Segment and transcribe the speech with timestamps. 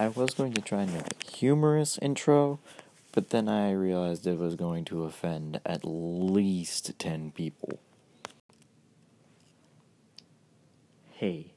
[0.00, 2.60] I was going to try and make a humorous intro,
[3.10, 7.80] but then I realized it was going to offend at least 10 people.
[11.10, 11.52] Hey,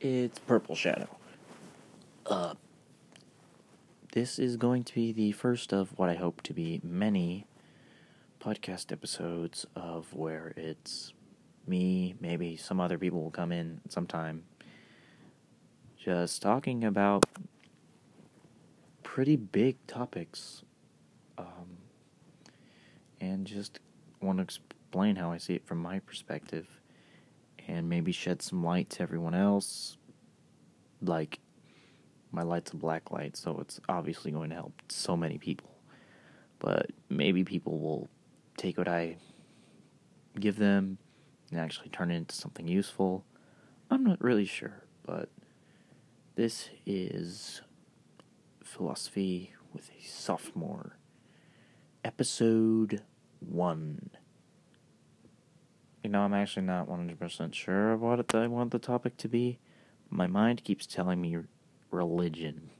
[0.00, 1.08] it's Purple Shadow.
[2.26, 2.54] Uh,
[4.12, 7.46] this is going to be the first of what I hope to be many
[8.40, 11.12] podcast episodes of where it's
[11.66, 14.44] me, maybe some other people will come in sometime,
[16.02, 17.24] just talking about
[19.04, 20.62] pretty big topics.
[21.38, 21.78] Um,
[23.20, 23.78] and just
[24.20, 26.66] want to explain how I see it from my perspective
[27.68, 29.96] and maybe shed some light to everyone else.
[31.00, 31.38] Like,
[32.32, 35.70] my light's a black light, so it's obviously going to help so many people.
[36.58, 38.08] But maybe people will
[38.56, 39.18] take what I
[40.38, 40.98] give them
[41.50, 43.24] and actually turn it into something useful.
[43.88, 45.28] I'm not really sure, but
[46.34, 47.60] this is
[48.64, 50.96] Philosophy with a Sophomore,
[52.04, 53.02] Episode
[53.40, 54.10] 1.
[56.02, 59.58] You know, I'm actually not 100% sure of what I want the topic to be.
[60.08, 61.36] My mind keeps telling me
[61.90, 62.70] religion.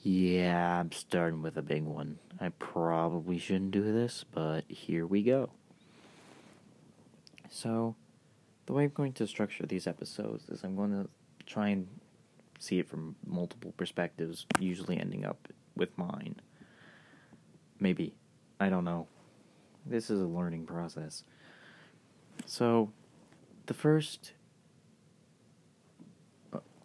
[0.00, 2.18] Yeah, I'm starting with a big one.
[2.40, 5.50] I probably shouldn't do this, but here we go.
[7.48, 7.94] So,
[8.66, 11.08] the way I'm going to structure these episodes is I'm going to
[11.46, 11.88] try and
[12.58, 16.36] see it from multiple perspectives, usually ending up with mine.
[17.80, 18.14] Maybe.
[18.60, 19.06] I don't know.
[19.84, 21.24] This is a learning process.
[22.46, 22.90] So,
[23.66, 24.32] the first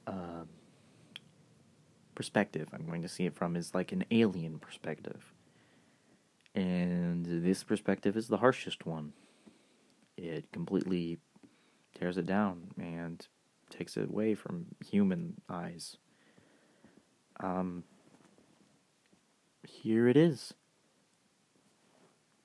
[0.08, 0.44] uh,
[2.16, 5.34] perspective I'm going to see it from is like an alien perspective.
[6.56, 9.14] And this perspective is the harshest one.
[10.18, 11.20] It completely
[11.98, 13.26] tears it down and
[13.70, 15.98] takes it away from human eyes.
[17.40, 17.84] Um,
[19.68, 20.54] here it is.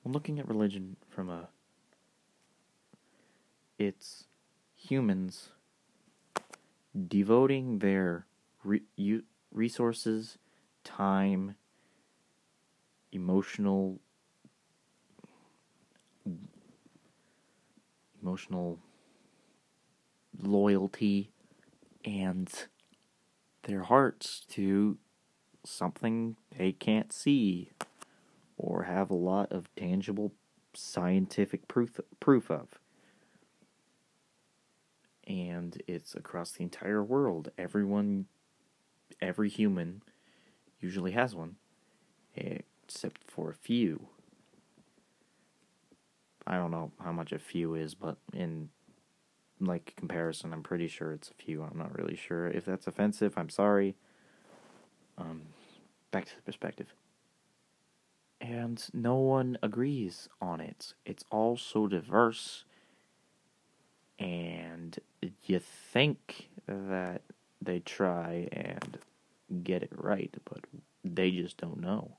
[0.05, 1.49] I'm looking at religion from a.
[3.77, 4.25] It's
[4.75, 5.49] humans
[7.07, 8.25] devoting their
[8.63, 8.83] re-
[9.51, 10.37] resources,
[10.83, 11.55] time,
[13.11, 13.99] emotional
[18.21, 18.79] emotional
[20.41, 21.31] loyalty
[22.03, 22.67] and
[23.63, 24.97] their hearts to
[25.63, 27.71] something they can't see
[28.57, 30.31] or have a lot of tangible
[30.73, 32.79] scientific proof proof of.
[35.27, 37.49] And it's across the entire world.
[37.57, 38.27] Everyone
[39.21, 40.03] every human
[40.79, 41.55] usually has one
[42.35, 44.07] except for a few.
[46.45, 48.69] I don't know how much a few is but in
[49.59, 51.63] like comparison, I'm pretty sure it's a few.
[51.63, 53.33] I'm not really sure if that's offensive.
[53.37, 53.95] I'm sorry.
[55.17, 55.43] Um,
[56.11, 56.93] back to the perspective.
[58.41, 60.93] And no one agrees on it.
[61.05, 62.65] It's all so diverse.
[64.19, 64.97] And
[65.43, 67.21] you think that
[67.61, 68.97] they try and
[69.63, 70.65] get it right, but
[71.03, 72.17] they just don't know.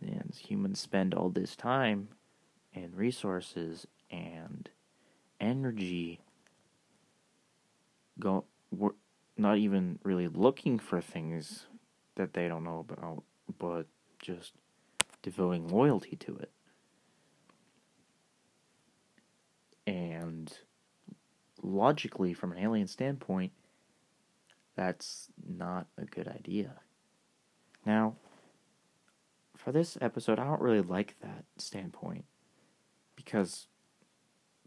[0.00, 2.08] And humans spend all this time
[2.74, 4.68] and resources and
[5.40, 6.20] energy
[8.20, 8.90] go we're
[9.36, 11.66] not even really looking for things
[12.14, 13.22] that they don't know about
[13.58, 13.86] but
[14.20, 14.52] just
[15.22, 16.50] devoting loyalty to it.
[19.86, 20.52] And
[21.62, 23.52] logically from an alien standpoint
[24.74, 26.74] that's not a good idea.
[27.84, 28.16] Now
[29.56, 32.24] for this episode i don't really like that standpoint
[33.14, 33.68] because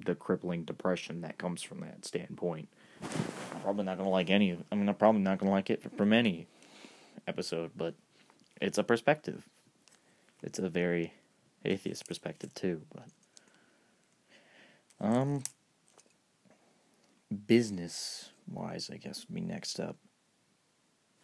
[0.03, 2.67] the crippling depression that comes from that standpoint.
[3.01, 4.57] I'm probably not gonna like any.
[4.72, 6.47] I mean, I'm probably not gonna like it from any
[7.28, 7.95] episode, but
[8.61, 9.47] it's a perspective.
[10.44, 11.13] It's a very
[11.63, 13.07] atheist perspective too, but
[15.00, 15.44] um,
[17.47, 19.97] business wise, I guess would be next up.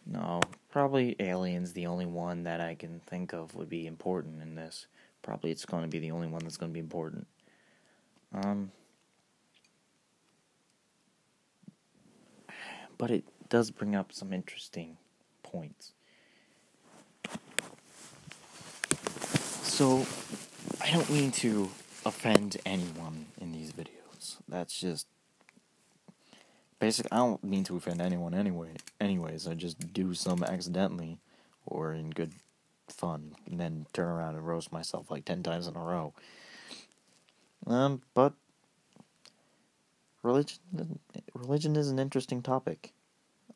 [0.04, 0.40] No,
[0.70, 1.72] probably aliens.
[1.72, 4.86] The only one that I can think of would be important in this.
[5.22, 7.26] Probably it's going to be the only one that's going to be important.
[8.34, 8.72] Um,
[12.96, 14.96] but it does bring up some interesting
[15.42, 15.92] points.
[19.62, 20.06] So,
[20.80, 21.70] I don't mean to
[22.06, 24.36] offend anyone in these videos.
[24.48, 25.06] That's just
[26.78, 27.06] basic.
[27.12, 28.74] I don't mean to offend anyone anyway.
[29.00, 31.18] Anyways, I just do some accidentally
[31.66, 32.32] or in good
[32.88, 36.14] fun, and then turn around and roast myself like ten times in a row.
[37.66, 38.34] Um, but
[40.22, 40.58] religion,
[41.34, 42.92] religion is an interesting topic.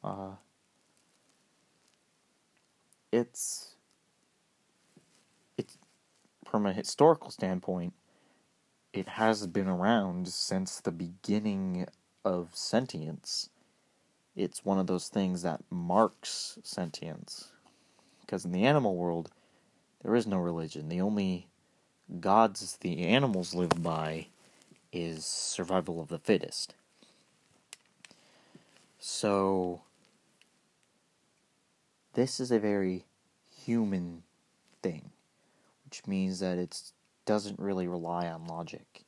[0.02, 0.32] Uh,
[3.12, 3.74] it's
[5.56, 5.78] it's
[6.44, 7.92] from a historical standpoint,
[8.92, 11.86] it has been around since the beginning
[12.24, 13.50] of sentience.
[14.34, 17.52] It's one of those things that marks sentience.
[18.20, 19.30] Because in the animal world,
[20.02, 20.88] there is no religion.
[20.88, 21.48] The only
[22.20, 24.28] gods the animals live by
[24.92, 26.74] is survival of the fittest.
[28.98, 29.82] So,
[32.14, 33.04] this is a very
[33.64, 34.22] human
[34.82, 35.10] thing,
[35.84, 36.80] which means that it
[37.24, 39.04] doesn't really rely on logic.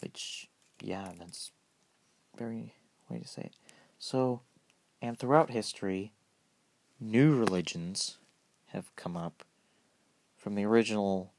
[0.00, 0.48] Which,
[0.80, 1.50] yeah, that's
[2.36, 2.74] very
[3.08, 3.54] way to say it.
[3.98, 4.42] So,
[5.00, 6.12] and throughout history,
[7.00, 8.18] new religions
[8.68, 9.44] have come up
[10.36, 11.33] from the original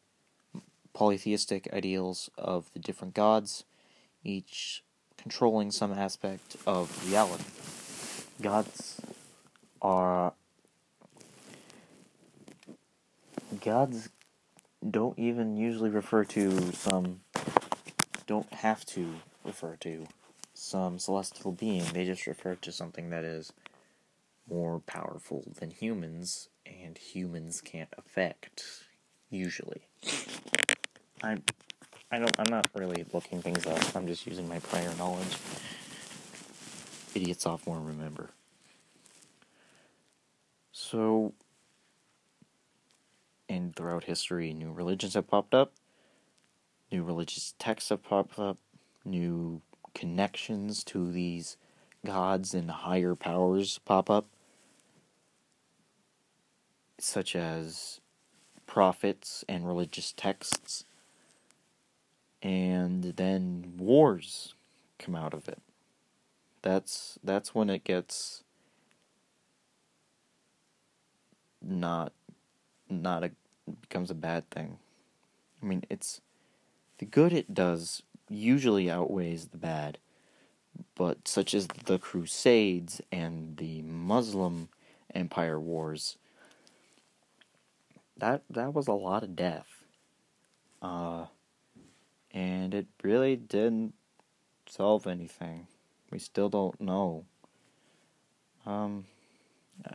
[0.96, 3.66] polytheistic ideals of the different gods,
[4.24, 4.84] each
[5.18, 7.44] controlling some aspect of reality.
[8.42, 9.00] Gods
[9.82, 10.34] are.
[13.62, 14.10] Gods
[14.90, 17.20] don't even usually refer to some.
[18.26, 20.08] don't have to refer to
[20.56, 23.52] some celestial being, they just refer to something that is
[24.50, 28.64] more powerful than humans, and humans can't affect,
[29.30, 29.82] usually.
[31.26, 31.38] I,
[32.12, 32.40] I don't.
[32.40, 33.96] I'm not really looking things up.
[33.96, 35.36] I'm just using my prior knowledge.
[37.16, 38.30] Idiot sophomore, remember.
[40.72, 41.34] So,
[43.50, 45.72] and throughout history, new religions have popped up.
[46.92, 48.58] New religious texts have popped up.
[49.04, 49.62] New
[49.96, 51.58] connections to these
[52.06, 54.28] gods and higher powers pop up,
[57.00, 58.00] such as
[58.68, 60.86] prophets and religious texts
[62.46, 64.54] and then wars
[65.00, 65.60] come out of it.
[66.62, 68.44] That's that's when it gets
[71.60, 72.14] not
[72.88, 73.32] not a
[73.82, 74.78] becomes a bad thing.
[75.62, 76.22] I mean, it's
[77.00, 79.98] the good it does usually outweighs the bad,
[80.94, 84.70] but such as the Crusades and the Muslim
[85.16, 86.18] Empire wars,
[88.16, 89.84] that that was a lot of death.
[90.80, 91.26] Uh,
[92.36, 93.94] and it really didn't
[94.68, 95.68] solve anything.
[96.12, 97.24] We still don't know.
[98.66, 99.06] Um,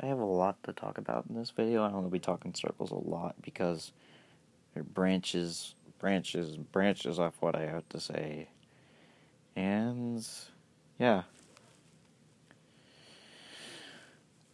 [0.00, 1.82] I have a lot to talk about in this video.
[1.82, 3.92] I'm going to be talking circles a lot because
[4.74, 8.48] it branches, branches, branches off what I have to say.
[9.54, 10.26] And,
[10.98, 11.22] yeah.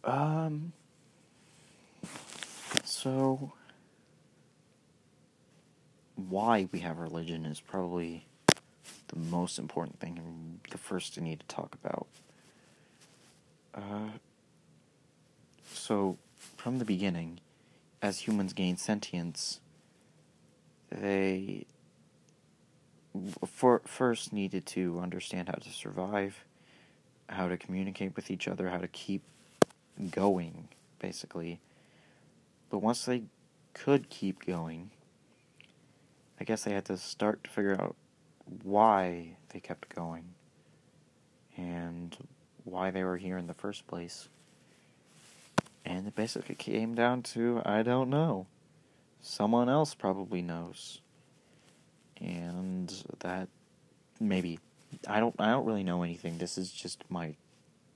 [0.03, 0.73] Um,
[2.83, 3.53] so,
[6.17, 8.25] why we have religion is probably
[9.07, 12.07] the most important thing and the first to need to talk about.
[13.73, 14.09] Uh,
[15.71, 16.17] so,
[16.55, 17.39] from the beginning,
[18.01, 19.59] as humans gain sentience,
[20.89, 21.65] they
[23.45, 26.43] for, first needed to understand how to survive,
[27.29, 29.21] how to communicate with each other, how to keep
[30.11, 30.67] going,
[30.99, 31.59] basically.
[32.69, 33.23] But once they
[33.73, 34.91] could keep going,
[36.39, 37.95] I guess they had to start to figure out
[38.63, 40.23] why they kept going
[41.57, 42.15] and
[42.63, 44.29] why they were here in the first place.
[45.83, 48.47] And it basically came down to I don't know.
[49.21, 51.01] Someone else probably knows.
[52.21, 53.47] And that
[54.19, 54.59] maybe
[55.07, 56.37] I don't I don't really know anything.
[56.37, 57.35] This is just my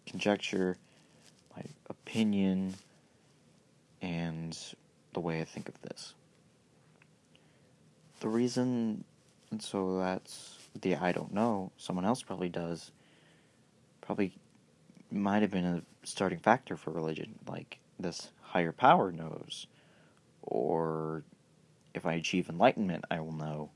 [0.05, 0.77] conjecture,
[1.55, 2.75] my opinion,
[4.01, 4.57] and
[5.13, 6.15] the way I think of this
[8.21, 9.03] the reason,
[9.51, 12.91] and so that's the I don't know, someone else probably does,
[13.99, 14.31] probably
[15.11, 17.37] might have been a starting factor for religion.
[17.47, 19.67] Like, this higher power knows,
[20.41, 21.23] or
[21.93, 23.69] if I achieve enlightenment, I will know.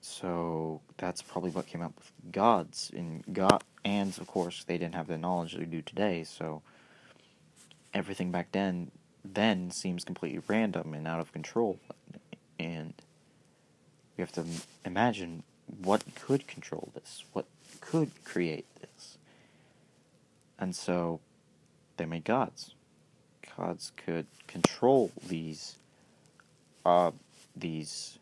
[0.00, 4.94] So that's probably what came up with gods in God, and of course they didn't
[4.94, 6.24] have the knowledge they do today.
[6.24, 6.62] So
[7.92, 8.90] everything back then
[9.22, 11.78] then seems completely random and out of control
[12.60, 12.92] and
[14.16, 14.44] we have to
[14.84, 15.42] imagine
[15.82, 17.46] what could control this, what
[17.80, 19.16] could create this.
[20.58, 21.20] And so
[21.96, 22.74] they made gods.
[23.56, 25.76] Gods could control these
[26.84, 27.10] uh
[27.56, 28.18] these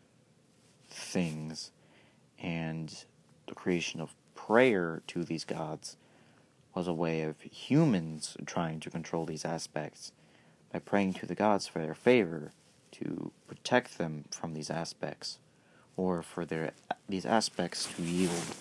[0.89, 1.71] things
[2.41, 3.05] and
[3.47, 5.95] the creation of prayer to these gods
[6.75, 10.11] was a way of humans trying to control these aspects
[10.73, 12.51] by praying to the gods for their favor
[12.91, 15.39] to protect them from these aspects
[15.97, 16.71] or for their
[17.07, 18.55] these aspects to yield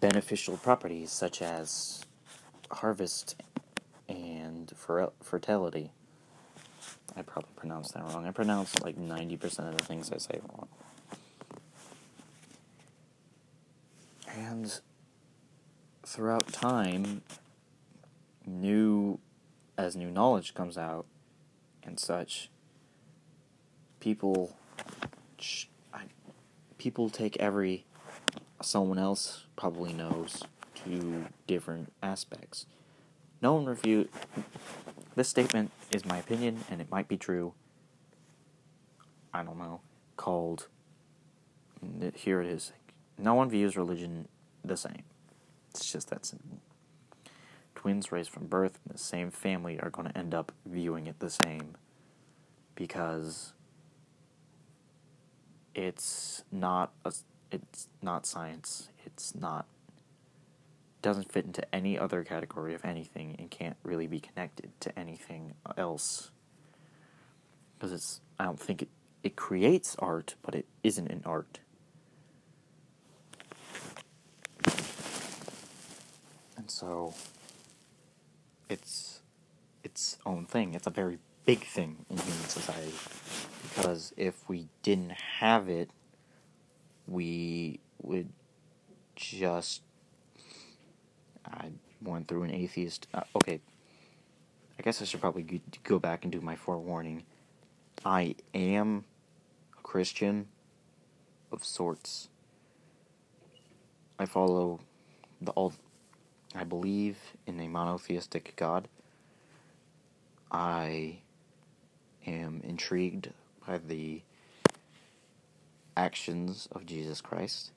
[0.00, 2.04] beneficial properties such as
[2.70, 3.42] harvest
[4.08, 5.90] and fer- fertility.
[7.16, 8.26] I probably pronounced that wrong.
[8.26, 10.68] I pronounced like 90% of the things I say wrong.
[14.36, 14.80] And
[16.04, 17.22] throughout time,
[18.44, 19.18] new,
[19.78, 21.06] as new knowledge comes out
[21.86, 22.50] and such,
[24.00, 24.56] people,
[25.94, 26.02] I,
[26.78, 27.86] people take every,
[28.60, 30.42] someone else probably knows
[30.84, 32.66] to different aspects.
[33.40, 34.12] No one refute.
[35.14, 37.54] This statement is my opinion, and it might be true.
[39.32, 39.80] I don't know.
[40.16, 40.68] Called.
[42.14, 42.72] Here it is.
[43.18, 44.28] No one views religion
[44.64, 45.04] the same.
[45.70, 46.58] It's just that simple.
[47.86, 51.20] Twins raised from birth in the same family are going to end up viewing it
[51.20, 51.76] the same
[52.74, 53.52] because
[55.72, 57.12] it's not a,
[57.52, 58.88] it's not science.
[59.04, 59.66] It's not
[61.00, 65.54] doesn't fit into any other category of anything and can't really be connected to anything
[65.78, 66.32] else.
[67.78, 68.88] Because it's, I don't think it,
[69.22, 71.60] it creates art, but it isn't an art.
[76.56, 77.14] And so,
[78.68, 79.20] it's
[79.84, 80.74] its own thing.
[80.74, 82.94] It's a very big thing in human society.
[83.62, 85.90] Because if we didn't have it,
[87.06, 88.28] we would
[89.14, 89.82] just
[91.44, 91.70] I
[92.02, 93.06] went through an atheist.
[93.14, 93.60] Uh, okay,
[94.78, 97.24] I guess I should probably go back and do my forewarning.
[98.04, 99.04] I am
[99.78, 100.48] a Christian
[101.52, 102.28] of sorts.
[104.18, 104.80] I follow
[105.40, 105.72] the all.
[106.56, 108.88] I believe in a monotheistic God.
[110.50, 111.18] I
[112.26, 113.30] am intrigued
[113.66, 114.22] by the
[115.98, 117.72] actions of Jesus Christ.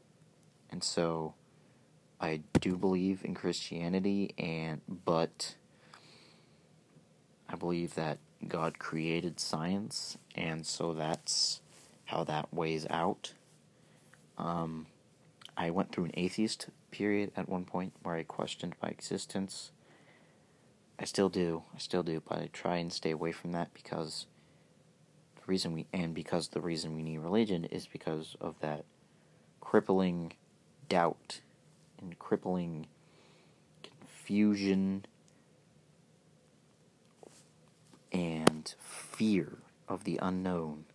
[0.72, 1.34] And so
[2.22, 5.56] I do believe in Christianity and but
[7.50, 11.60] I believe that God created science and so that's
[12.06, 13.34] how that weighs out.
[14.38, 14.86] Um,
[15.58, 19.72] I went through an atheist period at one point where I questioned my existence.
[21.00, 21.64] I still do.
[21.74, 24.26] I still do, but I try and stay away from that because
[25.36, 28.86] the reason we and because the reason we need religion is because of that
[29.62, 30.34] crippling
[30.90, 31.42] doubt
[32.02, 32.88] and crippling
[33.84, 35.06] confusion
[38.12, 40.86] and fear of the unknown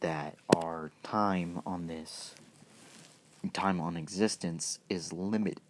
[0.00, 2.34] that our time on this
[3.50, 5.60] time on existence is limited.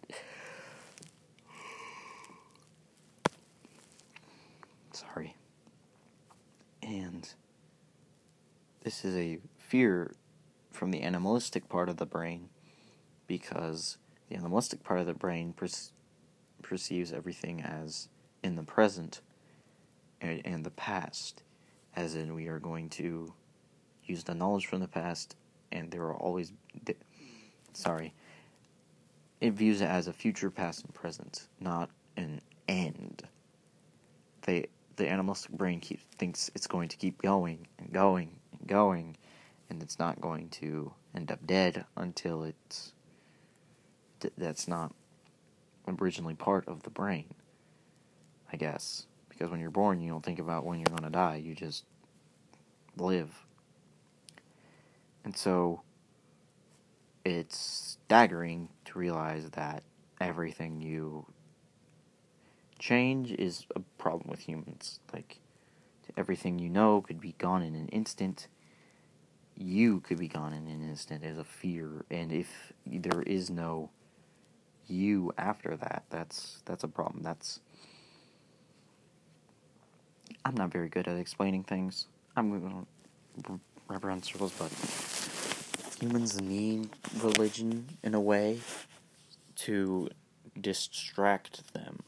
[4.91, 5.35] Sorry.
[6.81, 7.27] And
[8.83, 10.13] this is a fear
[10.71, 12.49] from the animalistic part of the brain
[13.27, 13.97] because
[14.29, 15.67] the animalistic part of the brain per-
[16.61, 18.07] perceives everything as
[18.43, 19.21] in the present
[20.21, 21.43] and, and the past,
[21.95, 23.33] as in we are going to
[24.05, 25.35] use the knowledge from the past,
[25.71, 26.51] and there are always.
[27.73, 28.13] Sorry.
[29.41, 33.23] It views it as a future, past, and present, not an end.
[34.41, 39.15] They the animalistic brain keeps thinks it's going to keep going and going and going,
[39.69, 42.93] and it's not going to end up dead until it's
[44.37, 44.93] that's not
[45.87, 47.33] originally part of the brain.
[48.51, 51.37] I guess because when you're born, you don't think about when you're going to die.
[51.37, 51.85] You just
[52.97, 53.45] live.
[55.23, 55.81] And so
[57.25, 59.83] it's staggering to realize that
[60.19, 61.25] everything you
[62.77, 64.99] change is a problem with humans.
[65.13, 65.39] Like,
[66.17, 68.47] everything you know could be gone in an instant.
[69.55, 72.05] You could be gone in an instant as a fear.
[72.09, 73.89] And if there is no
[74.89, 76.03] you after that.
[76.09, 77.23] That's that's a problem.
[77.23, 77.59] That's
[80.43, 82.07] I'm not very good at explaining things.
[82.35, 82.87] I'm going
[83.45, 84.71] to wrap around circles, but
[85.99, 86.89] humans need
[87.21, 88.59] religion in a way
[89.55, 90.09] to
[90.59, 91.99] distract them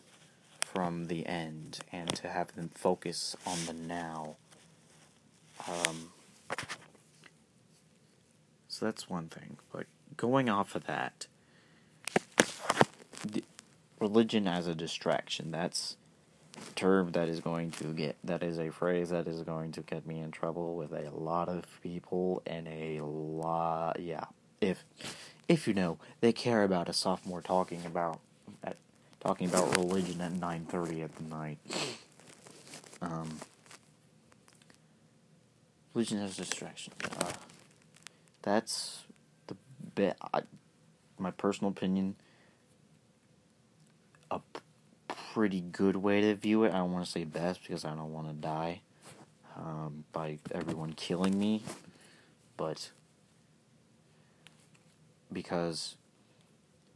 [0.61, 4.35] from the end and to have them focus on the now.
[5.67, 6.11] Um,
[8.67, 9.57] so that's one thing.
[9.73, 11.27] But going off of that,
[14.01, 15.51] religion as a distraction.
[15.51, 15.95] That's
[16.75, 20.05] term that is going to get that is a phrase that is going to get
[20.05, 24.25] me in trouble with a lot of people and a lot yeah.
[24.59, 24.83] If
[25.47, 28.19] if you know, they care about a sophomore talking about
[28.63, 28.77] at,
[29.19, 31.57] talking about religion at 9:30 at the night.
[33.01, 33.39] Um
[35.93, 36.93] religion has a distraction.
[37.19, 37.33] Uh,
[38.41, 39.03] that's
[39.47, 39.55] the
[39.95, 40.17] bit
[41.21, 42.15] my personal opinion,
[44.31, 46.73] a p- pretty good way to view it.
[46.73, 48.81] I don't want to say best because I don't want to die
[49.55, 51.63] um, by everyone killing me,
[52.57, 52.91] but
[55.31, 55.95] because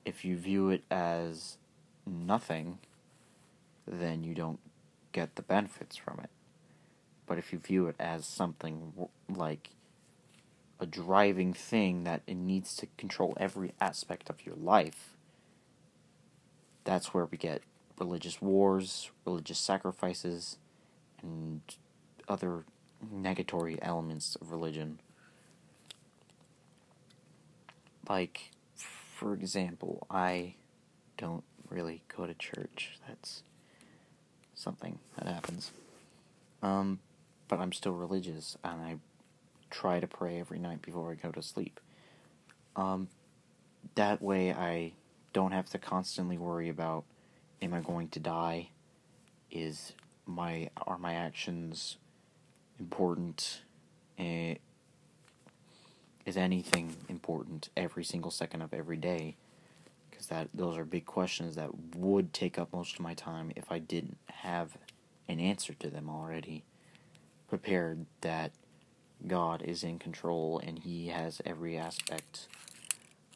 [0.03, 1.57] if you view it as
[2.05, 2.79] nothing,
[3.87, 4.59] then you don't
[5.13, 6.29] get the benefits from it.
[7.25, 9.69] But if you view it as something like
[10.79, 15.15] a driving thing that it needs to control every aspect of your life,
[16.83, 17.61] that's where we get
[17.99, 20.57] religious wars, religious sacrifices,
[21.21, 21.61] and
[22.27, 22.63] other
[23.13, 24.99] negatory elements of religion.
[28.07, 30.55] Like, for example, I
[31.17, 32.99] don't really go to church.
[33.07, 33.43] That's
[34.53, 35.71] something that happens.
[36.61, 36.99] Um,
[37.47, 38.95] but I'm still religious, and I
[39.69, 41.79] try to pray every night before I go to sleep.
[42.75, 43.07] Um,
[43.95, 44.93] that way, I
[45.33, 47.03] don't have to constantly worry about
[47.61, 48.69] am I going to die?
[49.51, 49.93] Is
[50.25, 51.97] my are my actions
[52.79, 53.61] important?
[54.19, 54.55] Uh,
[56.25, 59.35] is anything important every single second of every day?
[60.09, 63.71] Because that those are big questions that would take up most of my time if
[63.71, 64.77] I didn't have
[65.27, 66.63] an answer to them already
[67.47, 68.51] prepared that
[69.27, 72.47] God is in control and He has every aspect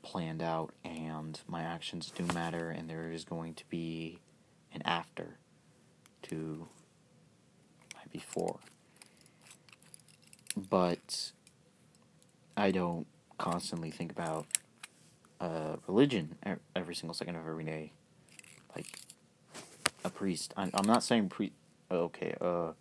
[0.02, 4.20] planned out, and my actions do matter, and there is going to be
[4.74, 5.38] an after
[6.24, 6.68] to
[7.96, 8.60] my before.
[10.56, 11.32] But
[12.58, 14.46] I don't constantly think about
[15.40, 16.36] uh, religion
[16.76, 17.94] every single second of every day,
[18.76, 19.00] like
[20.04, 20.54] a priest.
[20.58, 21.52] I'm, I'm not saying pre.
[21.92, 22.74] Okay, uh,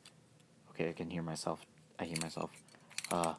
[0.70, 1.64] okay, I can hear myself.
[1.98, 2.50] I hear myself.
[3.10, 3.34] Uh,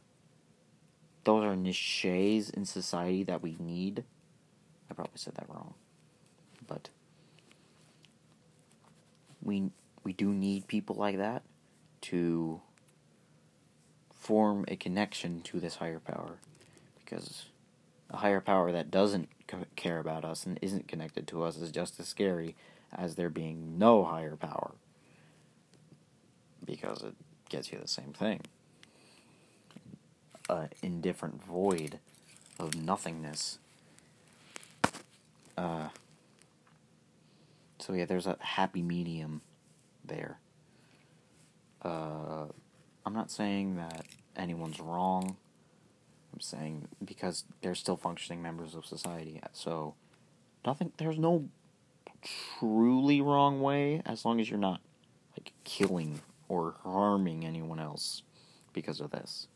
[1.30, 4.04] those are niches in society that we need.
[4.90, 5.76] I probably said that wrong,
[6.68, 6.90] but
[9.44, 9.70] we
[10.04, 11.44] we do need people like that
[12.02, 12.62] to
[14.12, 16.38] form a connection to this higher power
[16.98, 17.46] because
[18.10, 19.30] a higher power that doesn't
[19.76, 22.56] care about us and isn't connected to us is just as scary
[22.92, 24.72] as there being no higher power
[26.66, 27.14] because it
[27.50, 28.42] gets you the same thing.
[30.50, 32.00] An indifferent void
[32.60, 33.60] of nothingness.
[35.58, 35.90] Uh,
[37.78, 39.42] so yeah, there's a happy medium
[40.04, 40.40] there.
[41.82, 42.46] Uh,
[43.06, 45.38] I'm not saying that anyone's wrong.
[46.34, 49.42] I'm saying because they're still functioning members of society.
[49.54, 49.96] So,
[50.66, 50.92] nothing.
[50.98, 51.50] There's no
[52.60, 54.82] truly wrong way as long as you're not
[55.38, 58.24] like killing or harming anyone else
[58.74, 59.48] because of this.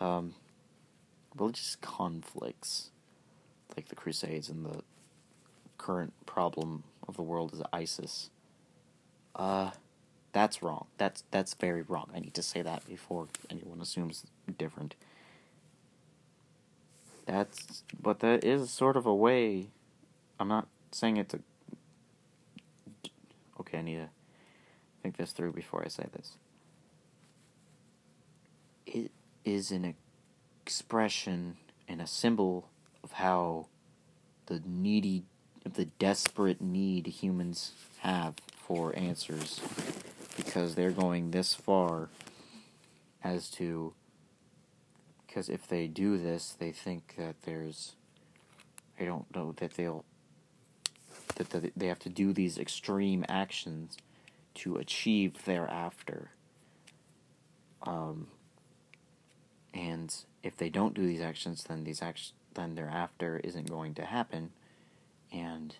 [0.00, 0.34] Um,
[1.36, 2.90] religious conflicts,
[3.76, 4.82] like the Crusades and the
[5.78, 8.30] current problem of the world is ISIS.
[9.34, 9.70] Uh,
[10.32, 10.86] that's wrong.
[10.98, 12.10] That's that's very wrong.
[12.14, 14.24] I need to say that before anyone assumes
[14.58, 14.94] different.
[17.26, 19.68] That's but that is sort of a way.
[20.38, 21.40] I'm not saying it's a.
[23.60, 24.08] Okay, I need to
[25.02, 26.36] think this through before I say this.
[28.86, 29.10] It
[29.46, 29.94] is an
[30.62, 31.56] expression
[31.88, 32.68] and a symbol
[33.02, 33.66] of how
[34.46, 35.24] the needy,
[35.64, 39.60] of the desperate need humans have for answers
[40.36, 42.10] because they're going this far
[43.24, 43.94] as to
[45.26, 47.94] because if they do this they think that there's
[48.98, 50.04] they don't know that they'll
[51.36, 53.96] that they have to do these extreme actions
[54.54, 56.30] to achieve thereafter.
[57.82, 58.28] Um,
[59.76, 64.06] and if they don't do these actions, then these actions, then thereafter isn't going to
[64.06, 64.50] happen.
[65.30, 65.76] And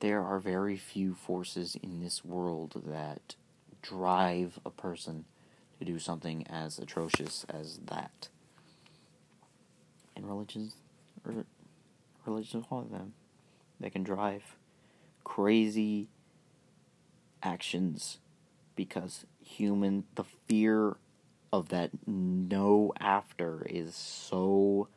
[0.00, 3.34] there are very few forces in this world that
[3.82, 5.26] drive a person
[5.78, 8.28] to do something as atrocious as that.
[10.16, 10.76] And religions,
[12.24, 13.12] religions, one of them,
[13.78, 14.56] they can drive
[15.22, 16.08] crazy
[17.42, 18.20] actions
[18.74, 20.96] because human the fear
[21.58, 24.88] of that no after is so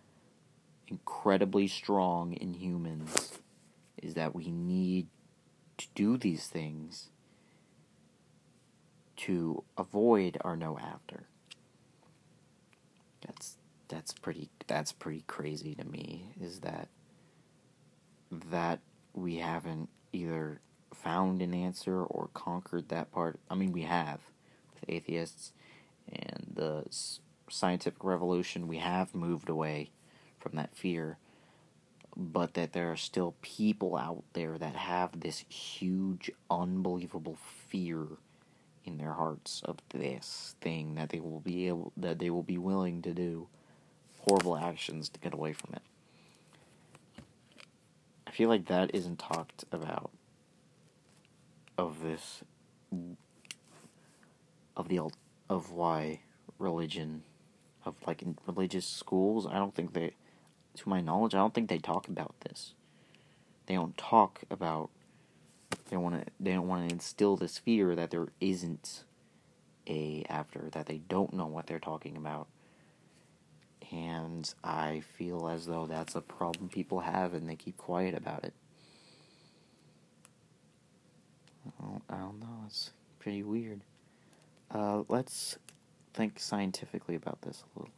[0.87, 3.39] incredibly strong in humans
[4.01, 5.07] is that we need
[5.77, 7.09] to do these things
[9.15, 11.27] to avoid our no after
[13.25, 16.87] that's that's pretty that's pretty crazy to me is that
[18.51, 18.79] that
[19.13, 20.61] we haven't either
[20.93, 23.39] found an answer or conquered that part.
[23.49, 24.19] I mean, we have
[24.73, 25.53] with atheists
[26.11, 26.85] and the
[27.49, 28.67] scientific revolution.
[28.67, 29.91] We have moved away
[30.39, 31.17] from that fear,
[32.15, 38.05] but that there are still people out there that have this huge, unbelievable fear
[38.85, 42.57] in their hearts of this thing that they will be able that they will be
[42.57, 43.47] willing to do
[44.21, 45.81] horrible actions to get away from it.
[48.25, 50.11] I feel like that isn't talked about
[51.77, 52.43] of this
[54.75, 54.99] of the
[55.49, 56.21] of why
[56.59, 57.23] religion
[57.85, 60.13] of like in religious schools I don't think they
[60.75, 62.73] to my knowledge I don't think they talk about this.
[63.65, 64.89] They don't talk about
[65.89, 69.03] they want to they don't want to instill this fear that there isn't
[69.87, 72.47] a after that they don't know what they're talking about.
[73.89, 78.43] And I feel as though that's a problem people have and they keep quiet about
[78.43, 78.53] it.
[81.65, 83.81] I don't, I don't know it's pretty weird
[84.71, 85.57] uh, let's
[86.13, 87.93] think scientifically about this a little,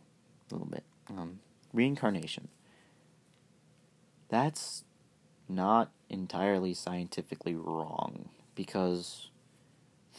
[0.51, 0.84] little bit.
[1.10, 1.39] Um,
[1.73, 2.49] reincarnation.
[4.29, 4.84] That's
[5.47, 9.29] not entirely scientifically wrong because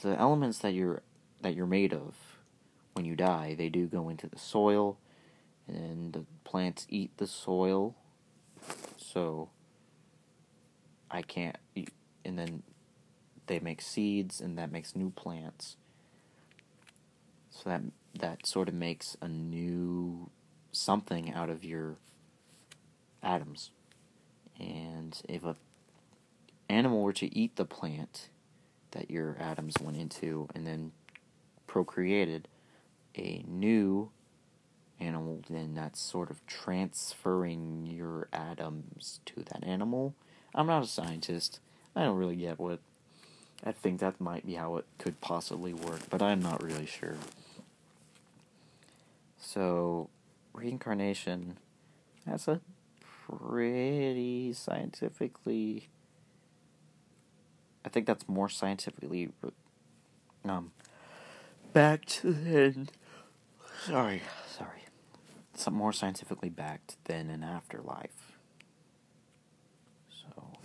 [0.02, 1.02] the elements that you're
[1.42, 2.14] that you're made of
[2.94, 4.98] when you die, they do go into the soil,
[5.66, 7.94] and the plants eat the soil.
[8.96, 9.50] So
[11.10, 11.56] I can't,
[12.24, 12.62] and then
[13.46, 15.76] they make seeds, and that makes new plants.
[17.62, 17.82] So that
[18.18, 20.30] that sort of makes a new
[20.72, 21.96] something out of your
[23.22, 23.70] atoms.
[24.58, 25.56] And if a
[26.68, 28.28] animal were to eat the plant
[28.92, 30.92] that your atoms went into and then
[31.66, 32.48] procreated
[33.16, 34.10] a new
[34.98, 40.14] animal, then that's sort of transferring your atoms to that animal.
[40.54, 41.60] I'm not a scientist.
[41.94, 42.80] I don't really get what
[43.64, 47.16] I think that might be how it could possibly work, but I'm not really sure.
[49.40, 50.10] So,
[50.52, 51.58] reincarnation,
[52.26, 52.60] that's a
[53.38, 55.88] pretty scientifically.
[57.84, 59.30] I think that's more scientifically
[60.44, 60.72] um
[61.72, 62.90] backed than.
[63.84, 64.84] Sorry, sorry.
[65.54, 68.38] Some more scientifically backed than an afterlife.
[70.10, 70.58] So.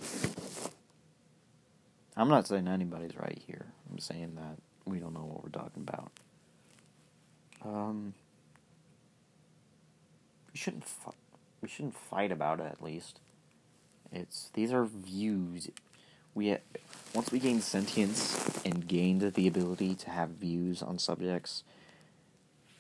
[2.17, 3.65] I'm not saying anybody's right here.
[3.89, 6.11] I'm saying that we don't know what we're talking about.
[7.63, 8.13] Um,
[10.55, 11.11] we shouldn't fu-
[11.61, 12.67] we shouldn't fight about it.
[12.71, 13.19] At least,
[14.09, 15.69] it's these are views.
[16.33, 16.55] We
[17.13, 21.65] once we gained sentience and gained the ability to have views on subjects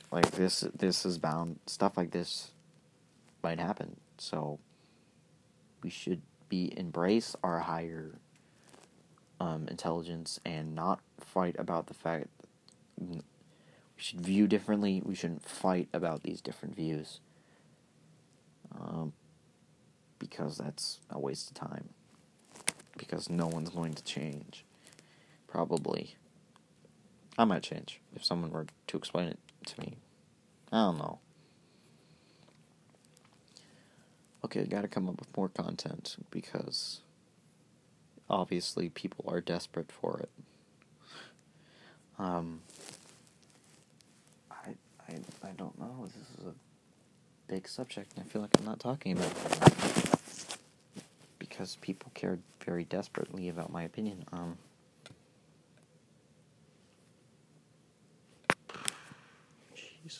[0.09, 0.61] like this.
[0.73, 2.51] This is bound stuff like this
[3.43, 3.97] might happen.
[4.19, 4.59] So
[5.83, 8.13] we should be embrace our higher
[9.41, 12.27] um, intelligence and not fight about the fact
[12.97, 13.19] we
[13.97, 15.01] should view differently.
[15.03, 17.19] We shouldn't fight about these different views.
[18.79, 19.13] Um,
[20.19, 21.89] because that's a waste of time.
[22.97, 24.65] Because no one's going to change.
[25.47, 26.15] Probably.
[27.37, 29.97] I might change if someone were to explain it to me.
[30.71, 31.19] I don't know.
[34.45, 37.01] Okay, I gotta come up with more content because
[38.29, 40.29] obviously people are desperate for it.
[42.17, 42.61] Um,
[44.51, 44.75] I,
[45.09, 46.07] I, I don't know.
[46.07, 46.53] This is a
[47.47, 50.59] big subject, and I feel like I'm not talking about it
[51.39, 54.25] because people cared very desperately about my opinion.
[54.31, 54.57] Um,
[59.75, 60.19] jeez.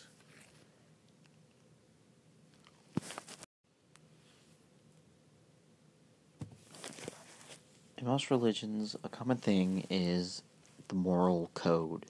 [7.98, 10.42] In most religions, a common thing is
[10.90, 12.06] the moral code.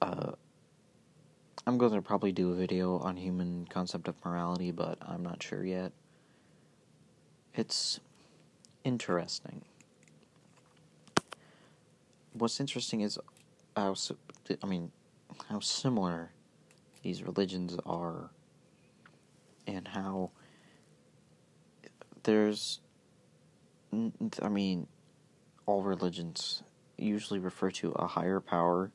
[0.00, 0.32] Uh,
[1.66, 5.42] I'm going to probably do a video on human concept of morality, but I'm not
[5.42, 5.92] sure yet.
[7.54, 8.00] It's
[8.82, 9.62] interesting.
[12.32, 13.18] What's interesting is
[13.76, 13.94] how,
[14.62, 14.90] I mean,
[15.48, 16.32] how similar
[17.02, 18.30] these religions are,
[19.66, 20.30] and how
[22.24, 22.80] there's,
[23.92, 24.88] I mean,
[25.66, 26.62] all religions
[26.98, 28.90] usually refer to a higher power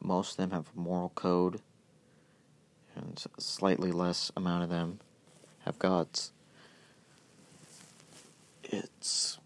[0.00, 1.60] most of them have a moral code,
[2.94, 5.00] and slightly less amount of them
[5.64, 6.32] have gods.
[8.64, 9.38] It's.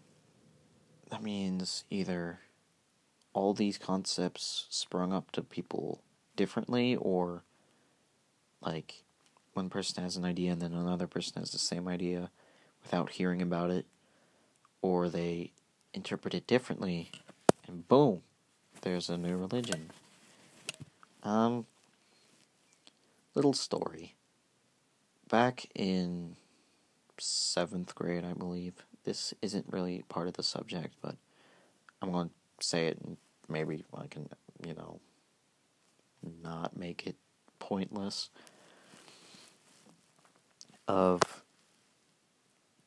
[1.09, 2.39] That means either
[3.33, 6.01] all these concepts sprung up to people
[6.35, 7.43] differently, or
[8.61, 9.03] like
[9.53, 12.29] one person has an idea and then another person has the same idea
[12.83, 13.85] without hearing about it,
[14.81, 15.51] or they
[15.93, 17.11] interpret it differently,
[17.67, 18.21] and boom,
[18.81, 19.91] there's a new religion.
[21.23, 21.65] Um,
[23.35, 24.15] little story.
[25.29, 26.35] Back in
[27.17, 28.85] seventh grade, I believe.
[29.03, 31.15] This isn't really part of the subject, but
[32.01, 34.29] I'm going to say it and maybe I can,
[34.65, 34.99] you know,
[36.43, 37.15] not make it
[37.59, 38.29] pointless.
[40.87, 41.21] Of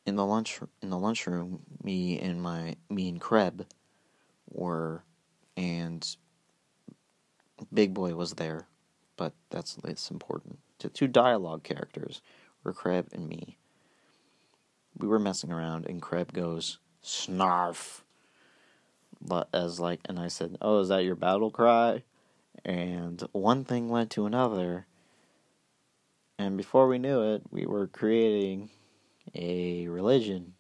[0.05, 3.65] in the lunch in the lunchroom, me and my me and Kreb
[4.51, 5.03] were,
[5.57, 6.17] and
[7.73, 8.67] Big Boy was there,
[9.17, 10.59] but that's it's important.
[10.79, 12.21] The two dialogue characters
[12.63, 13.59] were Kreb and me.
[14.97, 18.03] We were messing around, and Kreb goes snarf,
[19.53, 22.03] as like, and I said, "Oh, is that your battle cry?"
[22.65, 24.87] And one thing led to another,
[26.39, 28.71] and before we knew it, we were creating
[29.35, 30.55] a religion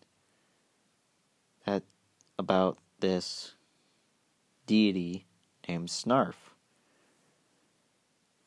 [1.67, 1.83] that
[2.39, 3.55] about this
[4.67, 5.27] deity
[5.69, 6.54] named Snarf.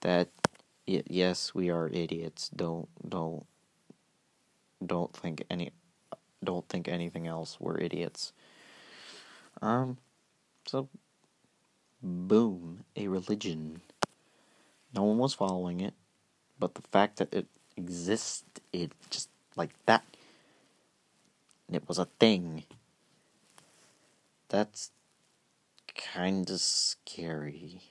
[0.01, 0.29] That
[0.86, 2.49] yes, we are idiots.
[2.49, 3.45] Don't don't
[4.86, 5.71] don't think any
[6.43, 7.57] don't think anything else.
[7.60, 8.33] We're idiots.
[9.62, 9.97] Um
[10.67, 10.89] so
[12.01, 13.81] boom, a religion.
[14.93, 15.93] No one was following it,
[16.60, 20.03] but the fact that it existed just like that
[21.67, 22.63] and it was a thing.
[24.49, 24.91] That's
[25.95, 27.81] kind of scary.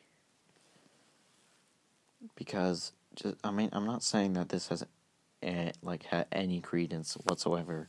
[2.35, 4.85] Because just I mean, I'm not saying that this has
[5.43, 7.89] a, like had any credence whatsoever,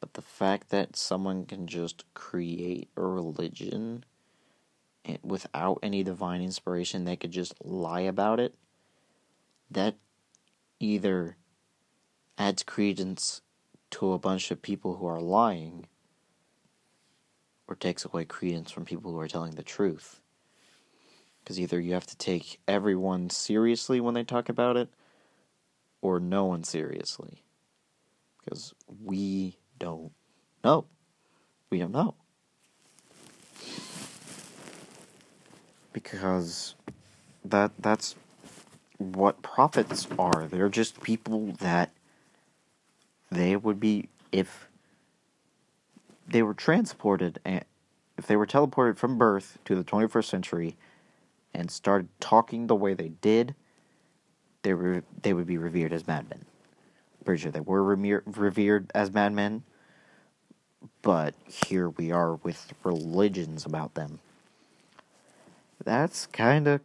[0.00, 4.04] but the fact that someone can just create a religion
[5.04, 8.54] eh, without any divine inspiration, they could just lie about it.
[9.70, 9.96] That
[10.80, 11.36] either
[12.36, 13.42] adds credence
[13.90, 15.86] to a bunch of people who are lying
[17.66, 20.20] or takes away credence from people who are telling the truth.
[21.48, 24.90] Because either you have to take everyone seriously when they talk about it,
[26.02, 27.42] or no one seriously.
[28.38, 30.12] Because we don't
[30.62, 30.84] know.
[31.70, 32.16] We don't know.
[35.94, 36.74] Because
[37.46, 38.14] that that's
[38.98, 40.48] what prophets are.
[40.50, 41.92] They're just people that
[43.30, 44.68] they would be if
[46.28, 47.64] they were transported and
[48.18, 50.76] if they were teleported from birth to the 21st century
[51.54, 53.54] and started talking the way they did,
[54.62, 56.46] they were they would be revered as madmen.
[57.24, 57.82] Pretty sure they were
[58.26, 59.64] revered as madmen,
[61.02, 64.20] but here we are with religions about them.
[65.84, 66.80] That's kind of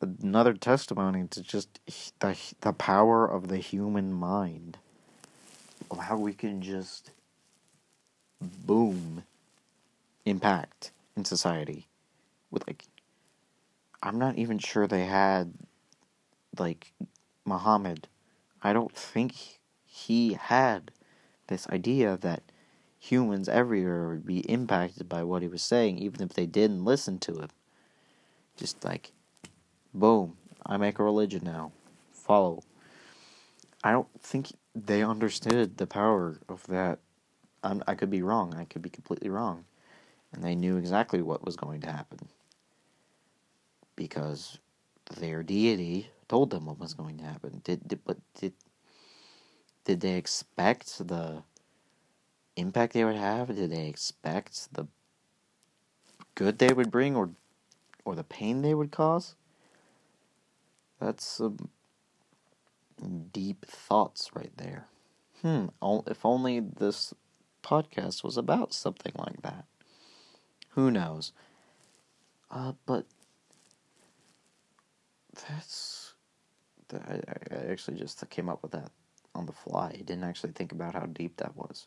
[0.00, 1.80] another testimony to just
[2.20, 4.78] the the power of the human mind
[5.90, 7.12] Of how we can just
[8.40, 9.24] boom
[10.26, 11.86] impact in society
[12.50, 12.84] with like
[14.02, 15.54] I'm not even sure they had
[16.58, 16.92] like
[17.44, 18.08] Muhammad.
[18.62, 20.90] I don't think he had
[21.48, 22.42] this idea that
[22.98, 27.18] humans everywhere would be impacted by what he was saying, even if they didn't listen
[27.20, 27.50] to him.
[28.56, 29.12] Just like,
[29.94, 31.72] boom, I make a religion now.
[32.12, 32.62] Follow.
[33.84, 36.98] I don't think they understood the power of that.
[37.62, 38.54] I'm, I could be wrong.
[38.54, 39.64] I could be completely wrong.
[40.32, 42.28] And they knew exactly what was going to happen.
[43.96, 44.58] Because
[45.16, 47.60] their deity told them what was going to happen.
[47.64, 48.52] Did, did but did
[49.84, 51.42] did they expect the
[52.56, 53.54] impact they would have?
[53.54, 54.86] Did they expect the
[56.34, 57.30] good they would bring or
[58.04, 59.34] or the pain they would cause?
[61.00, 61.70] That's some
[63.32, 64.86] deep thoughts right there.
[65.42, 65.66] Hmm,
[66.06, 67.12] if only this
[67.62, 69.64] podcast was about something like that.
[70.70, 71.32] Who knows?
[72.50, 73.06] Uh, but
[75.48, 76.14] that's.
[76.92, 77.20] I,
[77.50, 78.90] I actually just came up with that
[79.34, 79.90] on the fly.
[79.94, 81.86] I didn't actually think about how deep that was.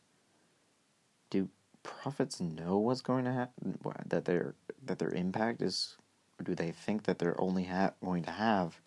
[1.29, 1.49] Do
[1.83, 3.79] prophets know what's going to happen?
[4.07, 5.95] That their that their impact is,
[6.39, 8.79] or do they think that they're only ha- going to have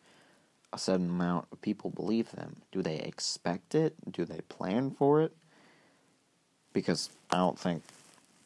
[0.72, 2.56] a certain amount of people believe them.
[2.72, 3.94] Do they expect it?
[4.10, 5.32] Do they plan for it?
[6.72, 7.82] Because I don't think